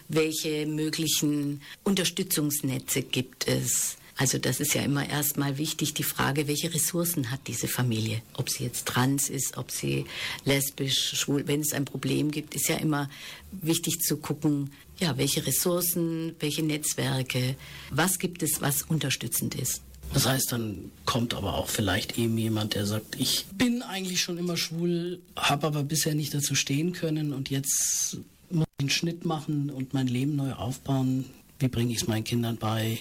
[0.09, 3.97] welche möglichen Unterstützungsnetze gibt es.
[4.18, 8.21] Also das ist ja immer erstmal wichtig, die Frage, welche Ressourcen hat diese Familie?
[8.35, 10.07] Ob sie jetzt trans ist, ob sie
[10.44, 13.09] lesbisch, schwul, wenn es ein Problem gibt, ist ja immer
[13.53, 17.55] wichtig zu gucken, ja, welche Ressourcen, welche Netzwerke,
[17.90, 19.83] was gibt es, was unterstützend ist.
[20.12, 24.38] Das heißt, dann kommt aber auch vielleicht eben jemand, der sagt, ich bin eigentlich schon
[24.38, 28.18] immer schwul, habe aber bisher nicht dazu stehen können und jetzt
[28.51, 31.27] muss ich einen Schnitt machen und mein Leben neu aufbauen.
[31.59, 32.99] Wie bringe ich es meinen Kindern bei?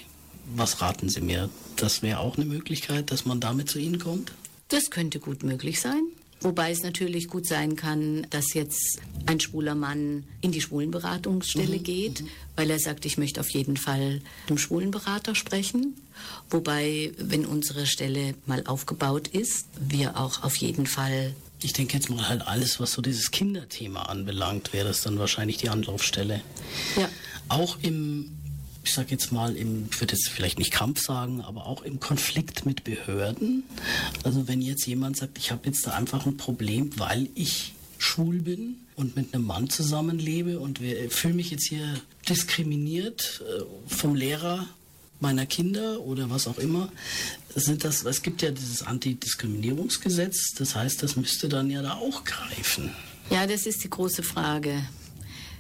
[0.56, 1.50] Was raten Sie mir?
[1.76, 4.32] Das wäre auch eine Möglichkeit, dass man damit zu Ihnen kommt?
[4.70, 6.02] Das könnte gut möglich sein.
[6.42, 11.84] Wobei es natürlich gut sein kann, dass jetzt ein schwuler Mann in die Schwulenberatungsstelle mhm.
[11.84, 12.28] geht, mhm.
[12.56, 15.96] weil er sagt, ich möchte auf jeden Fall mit einem Schwulenberater sprechen.
[16.50, 21.34] Wobei, wenn unsere Stelle mal aufgebaut ist, wir auch auf jeden Fall.
[21.60, 25.58] Ich denke jetzt mal halt alles, was so dieses Kinderthema anbelangt, wäre das dann wahrscheinlich
[25.58, 26.42] die Anlaufstelle.
[26.98, 27.10] Ja.
[27.50, 28.37] Auch im
[28.88, 32.00] ich sage jetzt mal, im, ich würde jetzt vielleicht nicht Kampf sagen, aber auch im
[32.00, 33.64] Konflikt mit Behörden.
[34.24, 38.40] Also wenn jetzt jemand sagt, ich habe jetzt da einfach ein Problem, weil ich schwul
[38.40, 40.80] bin und mit einem Mann zusammenlebe und
[41.10, 43.64] fühle mich jetzt hier diskriminiert äh,
[43.94, 44.66] vom Lehrer
[45.20, 46.90] meiner Kinder oder was auch immer,
[47.56, 52.24] sind das, es gibt ja dieses Antidiskriminierungsgesetz, das heißt, das müsste dann ja da auch
[52.24, 52.92] greifen.
[53.32, 54.84] Ja, das ist die große Frage.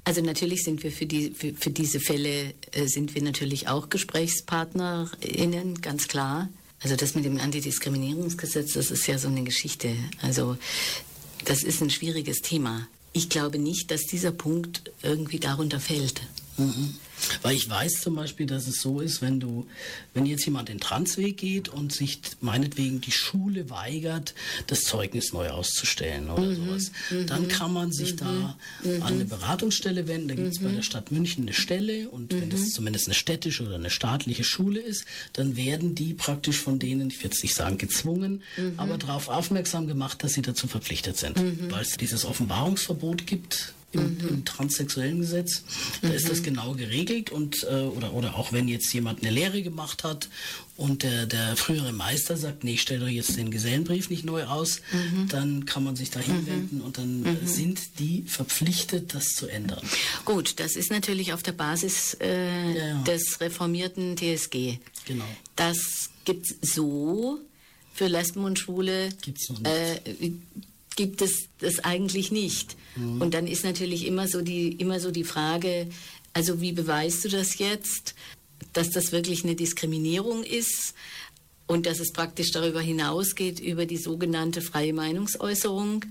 [0.07, 3.89] Also natürlich sind wir für, die, für, für diese Fälle äh, sind wir natürlich auch
[3.89, 6.47] GesprächspartnerInnen, ganz klar.
[6.81, 9.93] Also das mit dem Antidiskriminierungsgesetz, das ist ja so eine Geschichte.
[10.21, 10.55] Also
[11.43, 12.87] das ist ein schwieriges Thema.
[13.11, 16.21] Ich glaube nicht, dass dieser Punkt irgendwie darunter fällt.
[16.55, 16.95] Mhm.
[17.41, 19.67] Weil ich weiß zum Beispiel, dass es so ist, wenn du,
[20.13, 24.33] wenn jetzt jemand den Transweg geht und sich meinetwegen die Schule weigert,
[24.67, 26.55] das Zeugnis neu auszustellen oder mhm.
[26.55, 26.91] sowas,
[27.27, 27.47] dann mhm.
[27.47, 28.17] kann man sich mhm.
[28.17, 29.03] da mhm.
[29.03, 30.27] an eine Beratungsstelle wenden.
[30.27, 30.83] Da gibt es bei der mhm.
[30.83, 32.69] Stadt München eine Stelle und wenn das mhm.
[32.69, 37.23] zumindest eine städtische oder eine staatliche Schule ist, dann werden die praktisch von denen, ich
[37.23, 38.43] würde es nicht sagen gezwungen,
[38.77, 41.37] aber darauf aufmerksam gemacht, dass sie dazu verpflichtet sind.
[41.71, 44.27] Weil es dieses Offenbarungsverbot gibt im, mhm.
[44.27, 45.63] im transsexuellen Gesetz.
[46.01, 46.13] Da mhm.
[46.13, 46.43] ist das mhm.
[46.43, 50.29] genau geregelt und äh, oder, oder auch wenn jetzt jemand eine Lehre gemacht hat
[50.75, 54.81] und der, der frühere Meister sagt, nee, stell doch jetzt den Gesellenbrief nicht neu aus,
[54.91, 55.27] mhm.
[55.29, 56.83] dann kann man sich da hinwenden mhm.
[56.83, 57.47] und dann mhm.
[57.47, 59.81] sind die verpflichtet, das zu ändern.
[60.25, 63.01] Gut, das ist natürlich auf der Basis äh, ja, ja.
[63.03, 64.79] des reformierten TSG.
[65.05, 65.25] Genau.
[65.55, 67.39] Das gibt es so
[67.93, 69.09] für Lesben und Schwule.
[69.21, 69.71] Gibt's noch nicht.
[69.71, 70.31] Äh,
[70.97, 72.75] gibt es das eigentlich nicht.
[72.97, 73.21] Mhm.
[73.21, 75.87] Und dann ist natürlich immer so die immer so die Frage,
[76.33, 78.15] also wie beweist du das jetzt,
[78.73, 80.93] dass das wirklich eine Diskriminierung ist
[81.67, 86.03] und dass es praktisch darüber hinausgeht über die sogenannte freie Meinungsäußerung?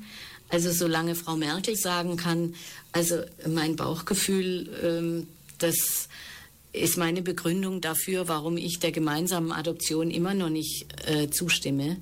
[0.48, 2.54] Also solange Frau Merkel sagen kann,
[2.92, 5.28] also mein Bauchgefühl, ähm,
[5.58, 6.08] das
[6.76, 11.90] ist meine Begründung dafür, warum ich der gemeinsamen Adoption immer noch nicht äh, zustimme.
[11.94, 11.98] Mhm.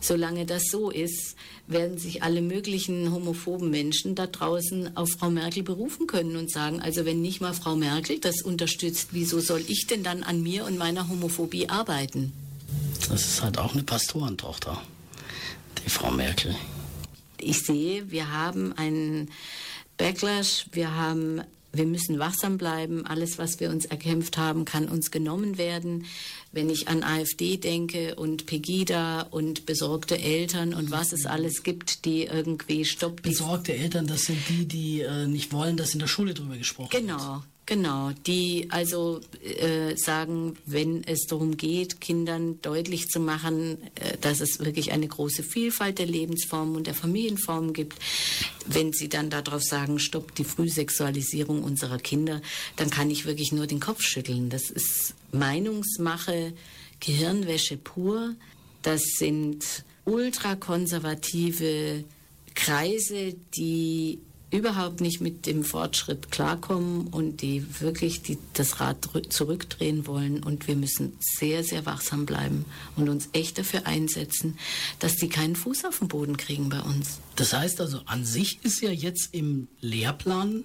[0.00, 5.62] Solange das so ist, werden sich alle möglichen homophoben Menschen da draußen auf Frau Merkel
[5.62, 9.86] berufen können und sagen, also wenn nicht mal Frau Merkel das unterstützt, wieso soll ich
[9.86, 12.32] denn dann an mir und meiner Homophobie arbeiten?
[13.08, 14.82] Das ist halt auch eine Pastorentochter,
[15.84, 16.54] die Frau Merkel.
[17.40, 19.30] Ich sehe, wir haben einen
[19.96, 23.06] Backlash, wir haben wir müssen wachsam bleiben.
[23.06, 26.06] Alles, was wir uns erkämpft haben, kann uns genommen werden.
[26.50, 32.04] Wenn ich an AfD denke und Pegida und besorgte Eltern und was es alles gibt,
[32.04, 33.22] die irgendwie stoppen.
[33.22, 36.90] Besorgte Eltern, das sind die, die äh, nicht wollen, dass in der Schule drüber gesprochen
[36.90, 37.42] genau, wird.
[37.68, 44.40] Genau, die also äh, sagen, wenn es darum geht, Kindern deutlich zu machen, äh, dass
[44.40, 47.98] es wirklich eine große Vielfalt der Lebensformen und der Familienformen gibt,
[48.64, 52.40] wenn sie dann darauf sagen, stopp die Frühsexualisierung unserer Kinder,
[52.76, 54.48] dann kann ich wirklich nur den Kopf schütteln.
[54.48, 56.54] Das ist Meinungsmache,
[57.00, 58.34] Gehirnwäsche pur.
[58.80, 62.04] Das sind ultrakonservative
[62.54, 64.20] Kreise, die
[64.50, 70.42] überhaupt nicht mit dem Fortschritt klarkommen und die wirklich die, das Rad zurückdrehen wollen.
[70.42, 72.64] Und wir müssen sehr, sehr wachsam bleiben
[72.96, 74.58] und uns echt dafür einsetzen,
[75.00, 77.18] dass die keinen Fuß auf den Boden kriegen bei uns.
[77.36, 80.64] Das heißt also, an sich ist ja jetzt im Lehrplan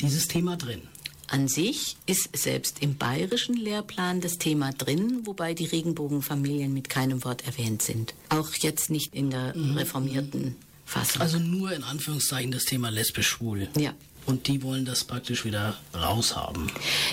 [0.00, 0.82] dieses Thema drin.
[1.28, 7.22] An sich ist selbst im bayerischen Lehrplan das Thema drin, wobei die Regenbogenfamilien mit keinem
[7.24, 8.14] Wort erwähnt sind.
[8.30, 9.76] Auch jetzt nicht in der mhm.
[9.76, 10.56] reformierten
[10.90, 11.22] Fassung.
[11.22, 13.68] Also nur in Anführungszeichen das Thema lesbisch-schwul.
[13.78, 13.94] Ja.
[14.26, 16.70] Und die wollen das praktisch wieder raushaben.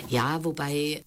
[0.09, 1.03] Ja, wobei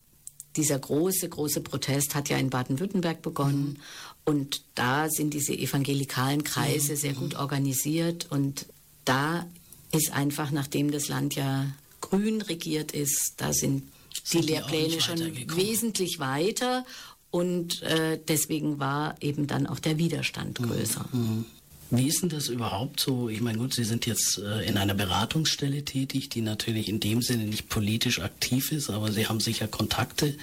[0.57, 3.71] dieser große, große Protest hat ja in Baden-Württemberg begonnen.
[3.71, 3.77] Mhm.
[4.25, 6.97] Und da sind diese evangelikalen Kreise mhm.
[6.97, 8.27] sehr gut organisiert.
[8.31, 8.67] Und
[9.05, 9.47] da
[9.93, 11.67] ist einfach, nachdem das Land ja
[12.01, 13.83] grün regiert ist, da sind,
[14.23, 15.19] sind die Lehrpläne schon
[15.57, 16.85] wesentlich weiter.
[17.31, 20.67] Und äh, deswegen war eben dann auch der Widerstand mhm.
[20.67, 21.05] größer.
[21.13, 21.45] Mhm.
[21.93, 23.29] Wie ist denn das überhaupt so?
[23.29, 27.21] Ich meine, gut, Sie sind jetzt äh, in einer Beratungsstelle tätig, die natürlich in dem
[27.21, 30.37] Sinne nicht politisch aktiv ist, aber Sie haben sicher Kontakte.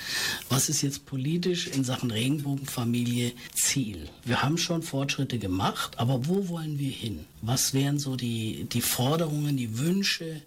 [0.50, 4.10] Was ist jetzt politisch in Sachen Regenbogenfamilie Ziel?
[4.26, 7.26] Wir haben schon Fortschritte gemacht, aber wo wollen wir hin?
[7.41, 10.41] Was wären so die, die Forderungen, die Wünsche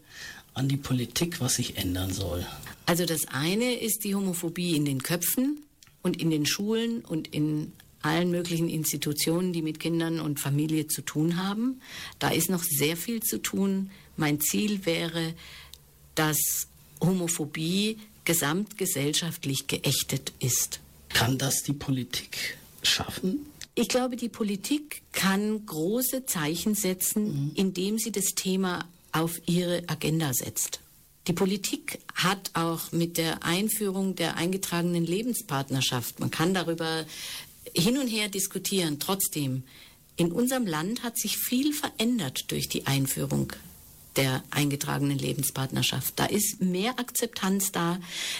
[0.52, 2.46] an die Politik, was sich ändern soll?
[2.84, 5.62] Also das eine ist die Homophobie in den Köpfen
[6.02, 7.72] und in den Schulen und in
[8.02, 11.80] allen möglichen Institutionen, die mit Kindern und Familie zu tun haben.
[12.18, 13.90] Da ist noch sehr viel zu tun.
[14.16, 15.34] Mein Ziel wäre,
[16.14, 16.38] dass
[17.02, 20.80] Homophobie gesamtgesellschaftlich geächtet ist.
[21.08, 23.46] Kann das die Politik schaffen?
[23.74, 27.52] Ich glaube, die Politik kann große Zeichen setzen, mhm.
[27.54, 30.80] indem sie das Thema auf ihre Agenda setzt.
[31.26, 37.04] Die Politik hat auch mit der Einführung der eingetragenen Lebenspartnerschaft, man kann darüber
[37.74, 38.98] hin und her diskutieren.
[38.98, 39.62] Trotzdem,
[40.16, 43.52] in unserem Land hat sich viel verändert durch die Einführung
[44.16, 46.14] der eingetragenen Lebenspartnerschaft.
[46.16, 47.98] Da ist mehr Akzeptanz da,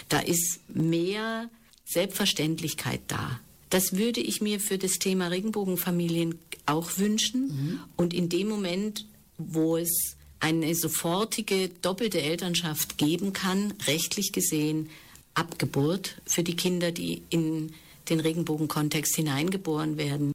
[0.09, 1.49] da ist mehr
[1.85, 3.39] Selbstverständlichkeit da.
[3.69, 7.47] Das würde ich mir für das Thema Regenbogenfamilien auch wünschen.
[7.47, 7.79] Mhm.
[7.95, 9.05] Und in dem Moment,
[9.37, 14.89] wo es eine sofortige doppelte Elternschaft geben kann, rechtlich gesehen
[15.33, 17.73] Abgeburt für die Kinder, die in
[18.11, 20.31] den Regenbogenkontext hineingeboren werden.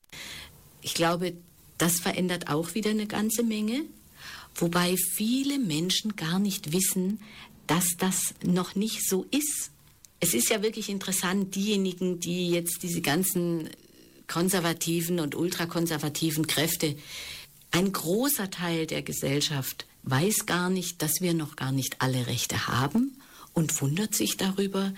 [0.82, 1.34] Ich glaube,
[1.78, 3.82] das verändert auch wieder eine ganze Menge,
[4.54, 7.20] wobei viele Menschen gar nicht wissen,
[7.66, 9.70] dass das noch nicht so ist.
[10.20, 13.68] Es ist ja wirklich interessant, diejenigen, die jetzt diese ganzen
[14.26, 16.96] konservativen und ultrakonservativen Kräfte,
[17.70, 22.68] ein großer Teil der Gesellschaft weiß gar nicht, dass wir noch gar nicht alle Rechte
[22.68, 23.20] haben
[23.52, 24.94] und wundert sich darüber,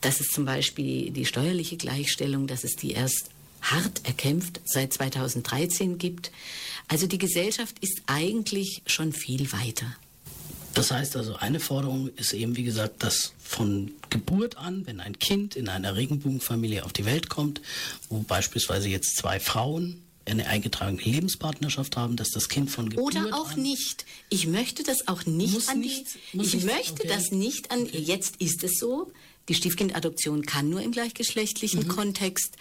[0.00, 3.30] dass es zum Beispiel die steuerliche Gleichstellung, dass es die erst
[3.62, 6.30] hart erkämpft seit 2013 gibt.
[6.88, 9.86] Also die Gesellschaft ist eigentlich schon viel weiter.
[10.74, 15.18] Das heißt also, eine Forderung ist eben, wie gesagt, dass von Geburt an, wenn ein
[15.18, 17.60] Kind in einer Regenbogenfamilie auf die Welt kommt,
[18.08, 23.34] wo beispielsweise jetzt zwei Frauen eine eingetragene Lebenspartnerschaft haben, dass das Kind von Geburt Oder
[23.36, 24.04] auch an nicht.
[24.28, 26.36] Ich möchte das auch nicht Muss an nicht- die.
[26.36, 27.08] muss Ich nicht- möchte okay.
[27.08, 27.86] das nicht an.
[27.92, 29.10] Jetzt ist es so.
[29.48, 32.56] Die Stiefkindadoption kann nur im gleichgeschlechtlichen Kontext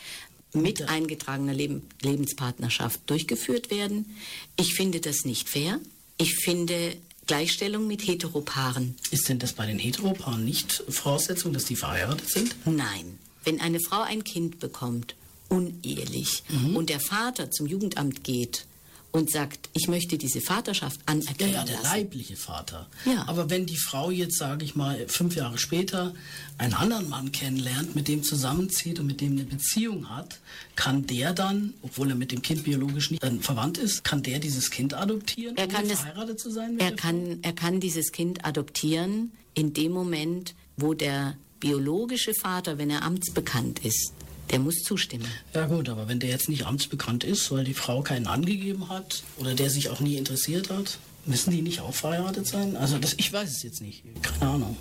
[0.53, 4.15] mit eingetragener Leben, Lebenspartnerschaft durchgeführt werden.
[4.57, 5.79] Ich finde das nicht fair.
[6.17, 6.95] Ich finde
[7.27, 12.55] Gleichstellung mit Heteropaaren Ist denn das bei den Heteropaaren nicht Voraussetzung, dass die verheiratet sind?
[12.65, 13.19] Nein.
[13.43, 15.13] Wenn eine Frau ein Kind bekommt,
[15.47, 16.75] unehelich, Mhm.
[16.75, 18.65] und der Vater zum Jugendamt geht
[19.11, 21.85] und sagt, ich möchte diese Vaterschaft Ja, anerkennen ja, der lassen.
[21.87, 22.87] leibliche Vater.
[23.05, 23.27] Ja.
[23.27, 26.13] Aber wenn die Frau jetzt, sage ich mal, fünf Jahre später
[26.59, 30.39] einen anderen Mann kennenlernt, mit dem zusammenzieht und mit dem eine Beziehung hat,
[30.75, 34.37] kann der dann, obwohl er mit dem Kind biologisch nicht äh, verwandt ist, kann der
[34.39, 36.77] dieses Kind adoptieren, Er ohne kann das- verheiratet zu sein?
[36.79, 42.89] Er kann, er kann dieses Kind adoptieren in dem Moment, wo der biologische Vater, wenn
[42.91, 44.13] er amtsbekannt ist,
[44.51, 45.27] der muss zustimmen.
[45.53, 49.23] Ja gut, aber wenn der jetzt nicht amtsbekannt ist, weil die Frau keinen angegeben hat
[49.37, 52.75] oder der sich auch nie interessiert hat, müssen die nicht auch verheiratet sein?
[52.75, 54.03] Also das, ich weiß es jetzt nicht.
[54.21, 54.77] Keine Ahnung.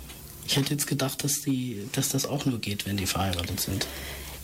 [0.47, 3.85] Ich hätte jetzt gedacht, dass, die, dass das auch nur geht, wenn die verheiratet sind.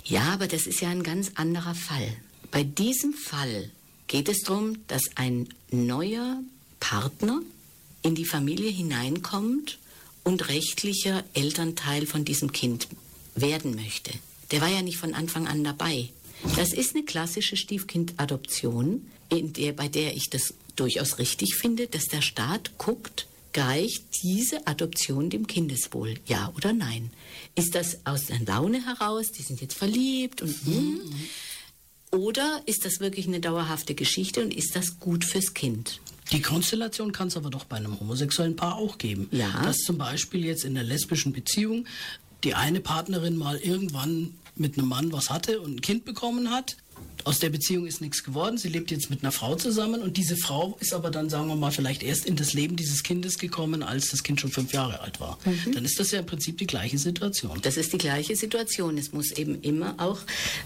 [0.03, 2.15] Ja, aber das ist ja ein ganz anderer Fall.
[2.51, 3.71] Bei diesem Fall
[4.07, 6.39] geht es darum, dass ein neuer
[6.79, 7.41] Partner
[8.03, 9.79] in die Familie hineinkommt
[10.23, 12.87] und rechtlicher Elternteil von diesem Kind
[13.33, 14.11] werden möchte.
[14.51, 16.09] Der war ja nicht von Anfang an dabei.
[16.55, 22.05] Das ist eine klassische Stiefkindadoption, in der, bei der ich das durchaus richtig finde, dass
[22.05, 27.09] der Staat guckt, gleicht diese Adoption dem Kindeswohl, ja oder nein?
[27.55, 30.99] Ist das aus der Laune heraus, die sind jetzt verliebt und hm?
[32.11, 36.01] oder ist das wirklich eine dauerhafte Geschichte und ist das gut fürs Kind?
[36.31, 39.29] Die Konstellation kann es aber doch bei einem homosexuellen Paar auch geben.
[39.31, 39.61] Ja.
[39.63, 41.85] Dass zum Beispiel jetzt in einer lesbischen Beziehung
[42.45, 46.77] die eine Partnerin mal irgendwann mit einem Mann was hatte und ein Kind bekommen hat.
[47.23, 48.57] Aus der Beziehung ist nichts geworden.
[48.57, 51.55] Sie lebt jetzt mit einer Frau zusammen und diese Frau ist aber dann, sagen wir
[51.55, 54.99] mal, vielleicht erst in das Leben dieses Kindes gekommen, als das Kind schon fünf Jahre
[55.01, 55.39] alt war.
[55.73, 57.59] Dann ist das ja im Prinzip die gleiche Situation.
[57.63, 58.97] Das ist die gleiche Situation.
[58.99, 60.19] Es muss eben immer auch,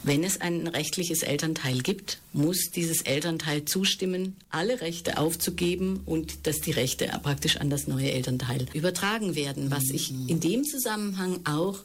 [0.04, 6.60] wenn es ein rechtliches Elternteil gibt, muss dieses Elternteil zustimmen, alle Rechte aufzugeben und dass
[6.60, 9.72] die Rechte praktisch an das neue Elternteil übertragen werden.
[9.72, 11.80] Was ich in dem Zusammenhang auch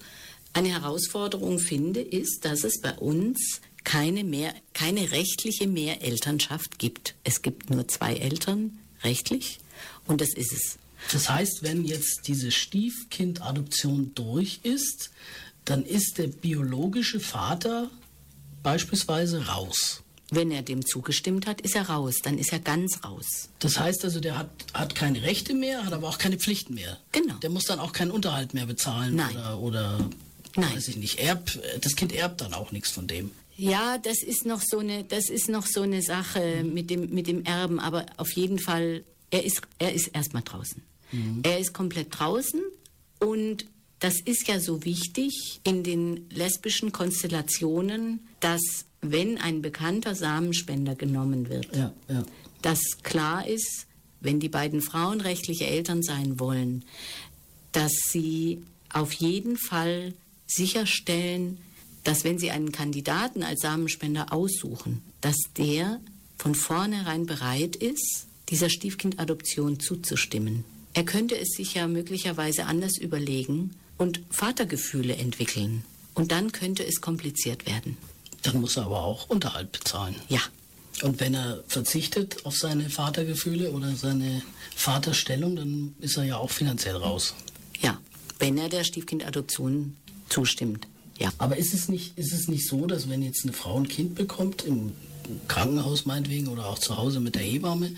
[0.55, 7.15] eine Herausforderung finde, ist, dass es bei uns keine, mehr, keine rechtliche Mehrelternschaft gibt.
[7.23, 9.59] Es gibt nur zwei Eltern rechtlich
[10.07, 10.79] und das ist es.
[11.13, 15.11] Das heißt, wenn jetzt diese Stiefkindadoption durch ist,
[15.67, 17.91] dann ist der biologische Vater
[18.63, 20.03] beispielsweise raus.
[20.31, 23.51] Wenn er dem zugestimmt hat, ist er raus, dann ist er ganz raus.
[23.59, 26.99] Das heißt also, der hat, hat keine Rechte mehr, hat aber auch keine Pflichten mehr.
[27.13, 27.35] Genau.
[27.35, 29.15] Der muss dann auch keinen Unterhalt mehr bezahlen.
[29.15, 29.37] Nein.
[29.37, 30.11] Oder, oder
[30.57, 30.75] Nein.
[30.75, 31.51] weiß ich nicht, erb,
[31.81, 33.31] das Kind erbt dann auch nichts von dem.
[33.57, 37.27] Ja, das ist noch so eine, das ist noch so eine Sache mit dem, mit
[37.27, 40.83] dem Erben, aber auf jeden Fall, er ist, er ist erstmal draußen.
[41.45, 42.61] Er ist komplett draußen
[43.21, 43.67] und
[44.01, 48.61] das ist ja so wichtig in den lesbischen Konstellationen, dass
[49.01, 52.25] wenn ein bekannter Samenspender genommen wird, Ja, ja.
[52.63, 53.87] dass klar ist,
[54.21, 56.85] wenn die beiden Frauen rechtliche Eltern sein wollen,
[57.71, 60.15] dass sie auf jeden Fall
[60.47, 61.59] sicherstellen,
[62.05, 66.01] dass wenn sie einen Kandidaten als Samenspender aussuchen, dass der
[66.39, 70.65] von vornherein bereit ist, dieser Stiefkindadoption zuzustimmen.
[70.93, 75.85] Er könnte es sich ja möglicherweise anders überlegen und Vatergefühle entwickeln.
[76.15, 77.97] Und dann könnte es kompliziert werden.
[78.43, 80.15] Dann muss er aber auch Unterhalt bezahlen.
[80.29, 80.41] Ja,
[81.03, 84.43] Und wenn er verzichtet auf seine Vatergefühle oder seine
[84.77, 87.35] Vaterstellung, dann ist er ja auch finanziell raus.
[87.81, 87.99] Ja,
[88.39, 89.97] wenn er der Stiefkindadoption
[90.35, 90.87] zustimmt.
[91.19, 91.33] Ja.
[91.39, 94.15] Aber ist es nicht, ist es nicht so, dass wenn jetzt eine Frau ein Kind
[94.15, 94.93] bekommt, im
[95.49, 97.95] Krankenhaus meinetwegen oder auch zu Hause mit der Hebamme,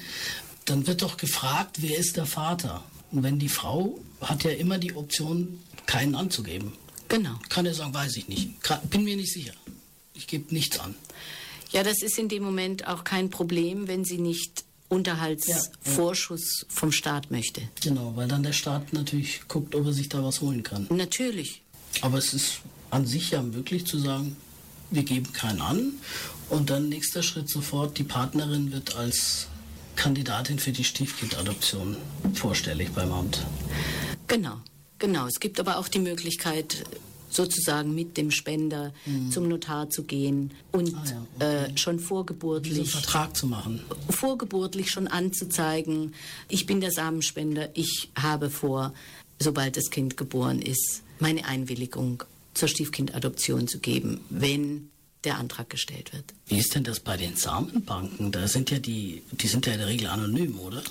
[0.66, 2.84] dann wird doch gefragt, wer ist der Vater?
[3.11, 6.72] Und wenn die Frau hat ja immer die Option, keinen anzugeben.
[7.09, 7.39] Genau.
[7.49, 8.61] Kann er sagen, weiß ich nicht.
[8.62, 9.53] Kann, bin mir nicht sicher.
[10.14, 10.95] Ich gebe nichts an.
[11.70, 16.74] Ja, das ist in dem Moment auch kein Problem, wenn sie nicht Unterhaltsvorschuss ja, ja.
[16.74, 17.62] vom Staat möchte.
[17.82, 20.87] Genau, weil dann der Staat natürlich guckt, ob er sich da was holen kann.
[20.91, 21.62] Natürlich.
[22.03, 24.36] Aber es ist an sich ja möglich zu sagen,
[24.90, 25.92] wir geben keinen an
[26.49, 29.49] und dann nächster Schritt sofort, die Partnerin wird als
[29.97, 31.97] Kandidatin für die Stiefkindadoption
[32.34, 33.44] vorstellig beim Amt.
[34.28, 34.61] Genau,
[34.99, 35.26] genau.
[35.26, 36.84] Es gibt aber auch die Möglichkeit,
[37.28, 39.30] sozusagen mit dem Spender mhm.
[39.30, 41.72] zum Notar zu gehen und ah, ja, okay.
[41.72, 43.80] äh, schon vorgeburtlich einen Vertrag zu machen.
[44.09, 46.14] Vorgeburtlich schon anzuzeigen,
[46.49, 48.94] ich bin der Samenspender, ich habe vor,
[49.38, 54.90] sobald das Kind geboren ist, meine Einwilligung zur Stiefkindadoption zu geben, wenn
[55.24, 56.34] der Antrag gestellt wird.
[56.46, 58.32] Wie ist denn das bei den Samenbanken?
[58.32, 60.82] Da sind ja die, die sind ja in der Regel anonym, oder?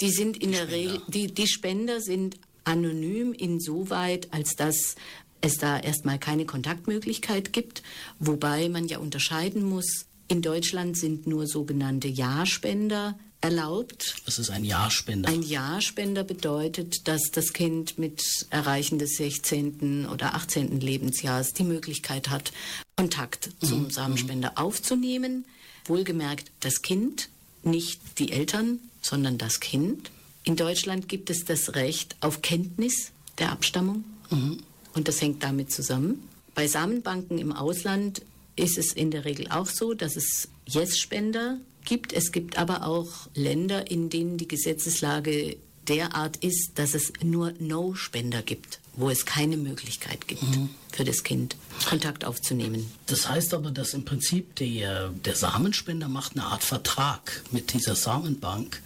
[0.00, 4.96] Die sind in die der Regel, die, die Spender sind anonym insoweit, als dass
[5.40, 7.82] es da erstmal keine Kontaktmöglichkeit gibt,
[8.18, 10.06] wobei man ja unterscheiden muss.
[10.28, 14.16] In Deutschland sind nur sogenannte Ja-Spender erlaubt.
[14.24, 15.28] Was ist ein Ja-Spender?
[15.28, 20.06] Ein Ja-Spender bedeutet, dass das Kind mit Erreichen des 16.
[20.06, 20.80] oder 18.
[20.80, 22.52] Lebensjahres die Möglichkeit hat,
[22.96, 23.66] Kontakt mhm.
[23.66, 24.56] zum Samenspender mhm.
[24.56, 25.44] aufzunehmen.
[25.84, 27.28] Wohlgemerkt das Kind,
[27.62, 30.10] nicht die Eltern, sondern das Kind.
[30.44, 34.04] In Deutschland gibt es das Recht auf Kenntnis der Abstammung.
[34.30, 34.62] Mhm.
[34.94, 36.28] Und das hängt damit zusammen.
[36.54, 38.22] Bei Samenbanken im Ausland
[38.56, 42.12] ist es in der Regel auch so, dass es Yes-Spender gibt.
[42.12, 45.56] Es gibt aber auch Länder, in denen die Gesetzeslage
[45.88, 50.70] derart ist, dass es nur No-Spender gibt, wo es keine Möglichkeit gibt mhm.
[50.92, 51.56] für das Kind,
[51.88, 52.90] Kontakt aufzunehmen.
[53.06, 57.96] Das heißt aber, dass im Prinzip der, der Samenspender macht eine Art Vertrag mit dieser
[57.96, 58.80] Samenbank,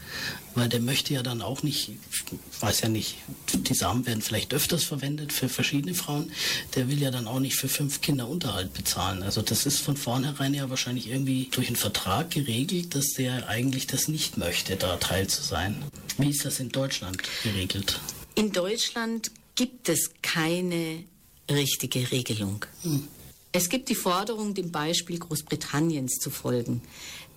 [0.57, 3.17] weil der möchte ja dann auch nicht, ich weiß ja nicht,
[3.53, 6.33] die Samen werden vielleicht öfters verwendet für verschiedene Frauen,
[6.75, 9.23] der will ja dann auch nicht für fünf Kinder Unterhalt bezahlen.
[9.23, 13.87] Also das ist von vornherein ja wahrscheinlich irgendwie durch einen Vertrag geregelt, dass der eigentlich
[13.87, 15.83] das nicht möchte, da Teil zu sein.
[16.19, 18.01] Wie ist das in Deutschland geregelt?
[18.35, 21.05] In Deutschland gibt es keine
[21.51, 22.65] richtige Regelung.
[22.83, 23.07] Hm.
[23.53, 26.83] Es gibt die Forderung, dem Beispiel Großbritanniens zu folgen.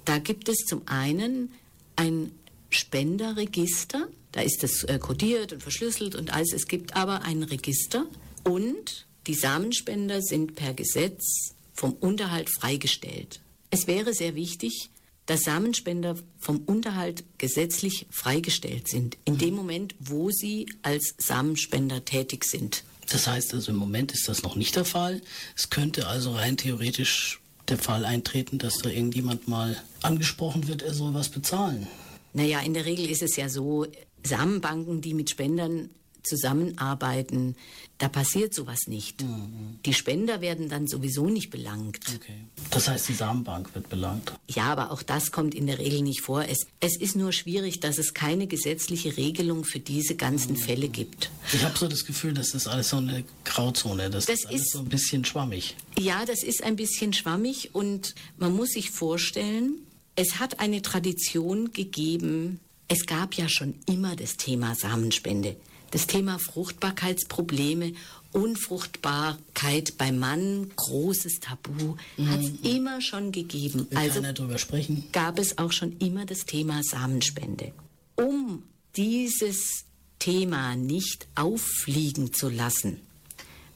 [0.06, 1.52] Da gibt es zum einen
[1.96, 2.32] ein
[2.70, 6.54] Spenderregister, da ist das äh, kodiert und verschlüsselt und alles.
[6.54, 8.06] Es gibt aber ein Register
[8.44, 13.42] und die Samenspender sind per Gesetz vom Unterhalt freigestellt.
[13.70, 14.90] Es wäre sehr wichtig,
[15.26, 22.46] dass Samenspender vom Unterhalt gesetzlich freigestellt sind, in dem Moment, wo sie als Samenspender tätig
[22.46, 22.84] sind.
[23.12, 25.22] Das heißt also, im Moment ist das noch nicht der Fall.
[25.56, 30.94] Es könnte also rein theoretisch der Fall eintreten, dass da irgendjemand mal angesprochen wird, er
[30.94, 31.88] soll was bezahlen.
[32.34, 33.86] Naja, in der Regel ist es ja so,
[34.24, 35.90] Samenbanken, die mit Spendern
[36.24, 37.56] zusammenarbeiten,
[37.98, 39.22] da passiert sowas nicht.
[39.22, 39.80] Mhm.
[39.86, 42.00] Die Spender werden dann sowieso nicht belangt.
[42.16, 42.46] Okay.
[42.70, 44.34] Das heißt, die Samenbank wird belangt.
[44.48, 46.46] Ja, aber auch das kommt in der Regel nicht vor.
[46.46, 50.58] Es, es ist nur schwierig, dass es keine gesetzliche Regelung für diese ganzen mhm.
[50.58, 51.30] Fälle gibt.
[51.54, 54.10] Ich habe so das Gefühl, das ist alles so eine Grauzone.
[54.10, 55.76] Das, das ist alles ist, so ein bisschen schwammig.
[55.98, 59.76] Ja, das ist ein bisschen schwammig und man muss sich vorstellen,
[60.20, 65.56] es hat eine Tradition gegeben, es gab ja schon immer das Thema Samenspende
[65.92, 67.94] das Thema Fruchtbarkeitsprobleme,
[68.32, 72.30] Unfruchtbarkeit beim Mann, großes Tabu, mhm.
[72.30, 73.88] hat es immer schon gegeben.
[73.90, 75.06] Will also darüber sprechen.
[75.12, 77.72] gab es auch schon immer das Thema Samenspende.
[78.16, 78.64] Um
[78.96, 79.86] dieses
[80.20, 83.00] Thema nicht auffliegen zu lassen,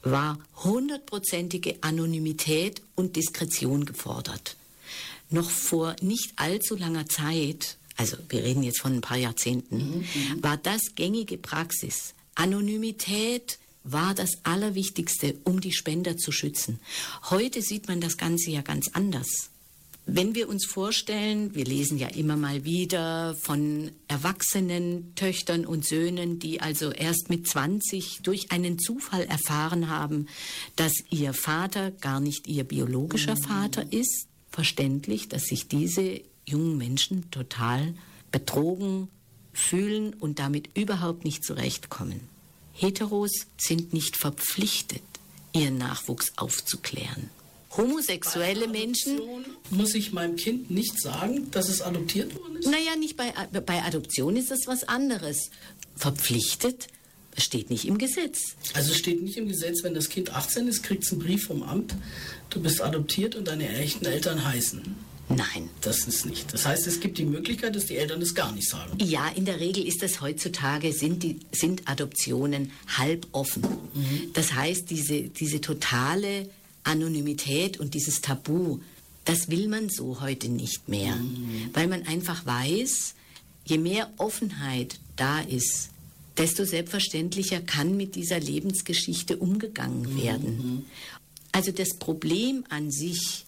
[0.03, 4.57] war hundertprozentige Anonymität und Diskretion gefordert.
[5.33, 10.43] Noch vor nicht allzu langer Zeit also wir reden jetzt von ein paar Jahrzehnten, mhm,
[10.43, 12.13] war das gängige Praxis.
[12.35, 16.79] Anonymität war das Allerwichtigste, um die Spender zu schützen.
[17.29, 19.49] Heute sieht man das Ganze ja ganz anders.
[20.05, 26.39] Wenn wir uns vorstellen, wir lesen ja immer mal wieder von erwachsenen Töchtern und Söhnen,
[26.39, 30.27] die also erst mit 20 durch einen Zufall erfahren haben,
[30.75, 33.43] dass ihr Vater gar nicht ihr biologischer mhm.
[33.43, 37.93] Vater ist, verständlich, dass sich diese jungen Menschen total
[38.31, 39.09] betrogen
[39.51, 42.21] fühlen und damit überhaupt nicht zurechtkommen.
[42.73, 45.01] Heteros sind nicht verpflichtet,
[45.53, 47.29] ihren Nachwuchs aufzuklären.
[47.75, 49.19] homosexuelle Menschen.
[49.71, 52.67] Muss ich meinem Kind nicht sagen, dass es adoptiert worden ist?
[52.67, 53.33] Naja, nicht bei,
[53.65, 55.49] bei Adoption ist das was anderes.
[55.95, 56.87] Verpflichtet
[57.37, 58.55] steht nicht im Gesetz.
[58.73, 61.63] Also steht nicht im Gesetz, wenn das Kind 18 ist, kriegt es einen Brief vom
[61.63, 61.95] Amt,
[62.49, 64.81] du bist adoptiert und deine echten Eltern heißen.
[65.29, 65.69] Nein.
[65.81, 66.53] Das ist nicht.
[66.53, 68.97] Das heißt, es gibt die Möglichkeit, dass die Eltern das gar nicht sagen.
[68.99, 73.61] Ja, in der Regel ist das heutzutage, sind, die, sind Adoptionen halb offen.
[73.61, 74.31] Mhm.
[74.33, 76.49] Das heißt, diese, diese totale
[76.83, 78.79] Anonymität und dieses Tabu,
[79.25, 81.15] das will man so heute nicht mehr.
[81.15, 81.69] Mhm.
[81.73, 83.15] Weil man einfach weiß,
[83.65, 85.89] je mehr Offenheit da ist,
[86.37, 90.21] desto selbstverständlicher kann mit dieser Lebensgeschichte umgegangen mhm.
[90.21, 90.57] werden.
[90.57, 90.85] Mhm.
[91.51, 93.45] Also das Problem an sich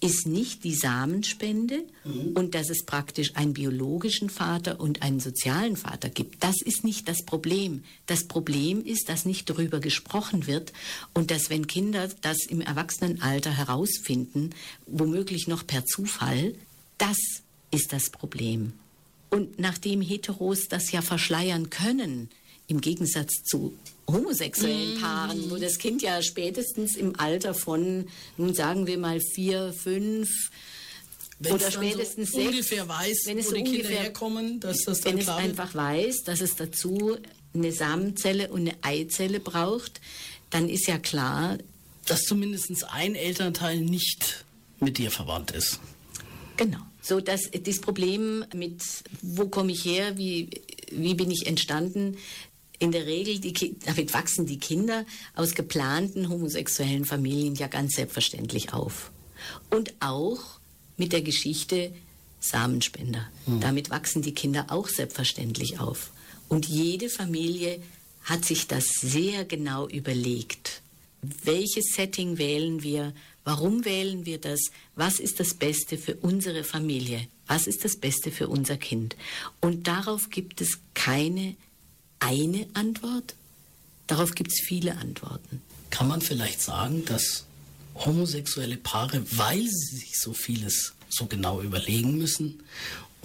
[0.00, 2.32] ist nicht die Samenspende mhm.
[2.34, 6.42] und dass es praktisch einen biologischen Vater und einen sozialen Vater gibt.
[6.42, 7.84] Das ist nicht das Problem.
[8.06, 10.74] Das Problem ist, dass nicht darüber gesprochen wird
[11.14, 14.50] und dass wenn Kinder das im Erwachsenenalter herausfinden,
[14.86, 16.54] womöglich noch per Zufall,
[16.98, 17.16] das
[17.70, 18.74] ist das Problem.
[19.34, 22.30] Und nachdem Heteros das ja verschleiern können,
[22.68, 23.76] im Gegensatz zu
[24.08, 25.00] homosexuellen mhm.
[25.00, 28.06] Paaren, wo das Kind ja spätestens im Alter von,
[28.36, 30.30] nun sagen wir mal vier, fünf
[31.40, 34.78] wenn oder spätestens so sechs, ungefähr weiß, wenn es wo so die Kinder herkommen, dass
[34.86, 37.16] das dann Wenn es einfach weiß, dass es dazu
[37.52, 40.00] eine Samenzelle und eine Eizelle braucht,
[40.50, 41.58] dann ist ja klar,
[42.06, 44.44] dass zumindest ein Elternteil nicht
[44.80, 45.80] mit dir verwandt ist.
[46.56, 46.78] Genau.
[47.04, 48.82] So dass das Problem mit,
[49.20, 50.48] wo komme ich her, wie,
[50.90, 52.16] wie bin ich entstanden,
[52.78, 58.72] in der Regel, die, damit wachsen die Kinder aus geplanten homosexuellen Familien ja ganz selbstverständlich
[58.72, 59.12] auf.
[59.68, 60.40] Und auch
[60.96, 61.92] mit der Geschichte
[62.40, 63.26] Samenspender.
[63.46, 63.60] Mhm.
[63.60, 66.10] Damit wachsen die Kinder auch selbstverständlich auf.
[66.48, 67.82] Und jede Familie
[68.22, 70.82] hat sich das sehr genau überlegt.
[71.22, 73.12] Welches Setting wählen wir?
[73.44, 74.60] Warum wählen wir das?
[74.96, 77.28] Was ist das Beste für unsere Familie?
[77.46, 79.16] Was ist das Beste für unser Kind?
[79.60, 81.54] Und darauf gibt es keine
[82.20, 83.34] eine Antwort?
[84.06, 85.60] Darauf gibt es viele Antworten.
[85.90, 87.44] Kann man vielleicht sagen, dass
[87.94, 92.62] homosexuelle Paare, weil sie sich so vieles so genau überlegen müssen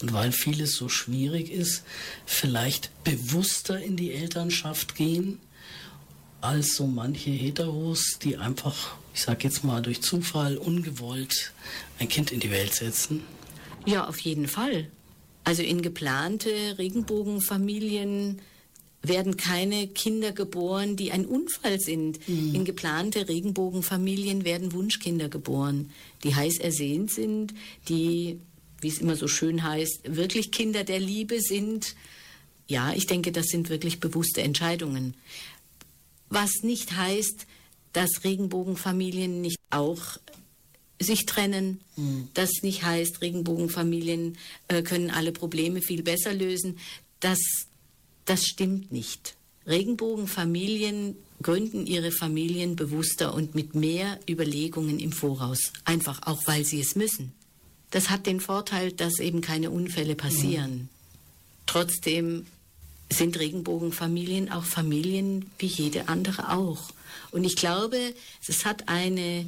[0.02, 1.84] und weil vieles so schwierig ist,
[2.26, 5.40] vielleicht bewusster in die Elternschaft gehen
[6.42, 11.52] als so manche Heteros, die einfach, ich sag jetzt mal, durch Zufall ungewollt
[12.00, 13.22] ein Kind in die Welt setzen?
[13.86, 14.90] Ja, auf jeden Fall.
[15.44, 18.40] Also in geplante Regenbogenfamilien
[19.02, 22.30] werden keine Kinder geboren, die ein Unfall sind.
[22.30, 22.56] Mhm.
[22.56, 25.92] In geplante Regenbogenfamilien werden Wunschkinder geboren,
[26.24, 27.54] die heiß ersehnt sind,
[27.90, 28.40] die,
[28.80, 31.98] wie es immer so schön heißt, wirklich Kinder der Liebe sind.
[32.68, 35.14] Ja, ich denke, das sind wirklich bewusste Entscheidungen.
[36.30, 37.48] Was nicht heißt,
[37.94, 40.18] dass Regenbogenfamilien nicht auch
[41.00, 41.80] sich trennen.
[41.96, 42.30] Mhm.
[42.34, 44.38] Das nicht heißt, Regenbogenfamilien
[44.68, 46.78] äh, können alle Probleme viel besser lösen.
[47.20, 47.40] Das
[48.30, 49.36] das stimmt nicht.
[49.66, 56.80] Regenbogenfamilien gründen ihre Familien bewusster und mit mehr Überlegungen im Voraus, einfach auch weil sie
[56.80, 57.32] es müssen.
[57.90, 60.74] Das hat den Vorteil, dass eben keine Unfälle passieren.
[60.74, 60.90] Mhm.
[61.66, 62.46] Trotzdem
[63.12, 66.92] sind Regenbogenfamilien auch Familien wie jede andere auch.
[67.32, 68.14] Und ich glaube,
[68.48, 69.46] es hat eine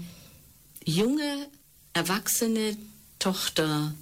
[0.85, 1.47] junge,
[1.93, 2.77] erwachsene
[3.19, 3.93] Tochter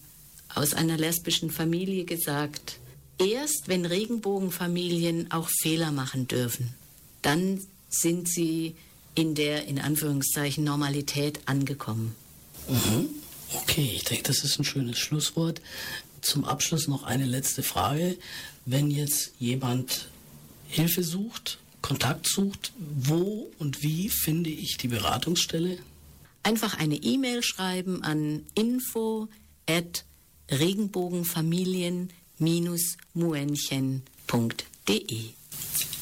[0.53, 2.79] aus einer lesbischen Familie gesagt,
[3.19, 6.73] Erst wenn Regenbogenfamilien auch Fehler machen dürfen,
[7.21, 7.59] dann
[7.89, 8.75] sind sie
[9.13, 12.15] in der, in Anführungszeichen, Normalität angekommen.
[12.69, 13.09] Mhm.
[13.53, 15.61] Okay, ich denke, das ist ein schönes Schlusswort.
[16.21, 18.17] Zum Abschluss noch eine letzte Frage.
[18.65, 20.07] Wenn jetzt jemand
[20.69, 25.77] Hilfe sucht, Kontakt sucht, wo und wie finde ich die Beratungsstelle?
[26.43, 29.27] Einfach eine E-Mail schreiben an info
[29.67, 30.05] at
[30.49, 32.09] regenbogenfamilien
[33.13, 34.03] muenchen.de.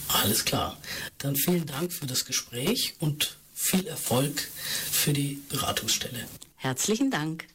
[0.09, 0.78] Alles klar.
[1.17, 4.47] Dann vielen Dank für das Gespräch und viel Erfolg
[4.91, 6.28] für die Beratungsstelle.
[6.55, 7.45] Herzlichen Dank.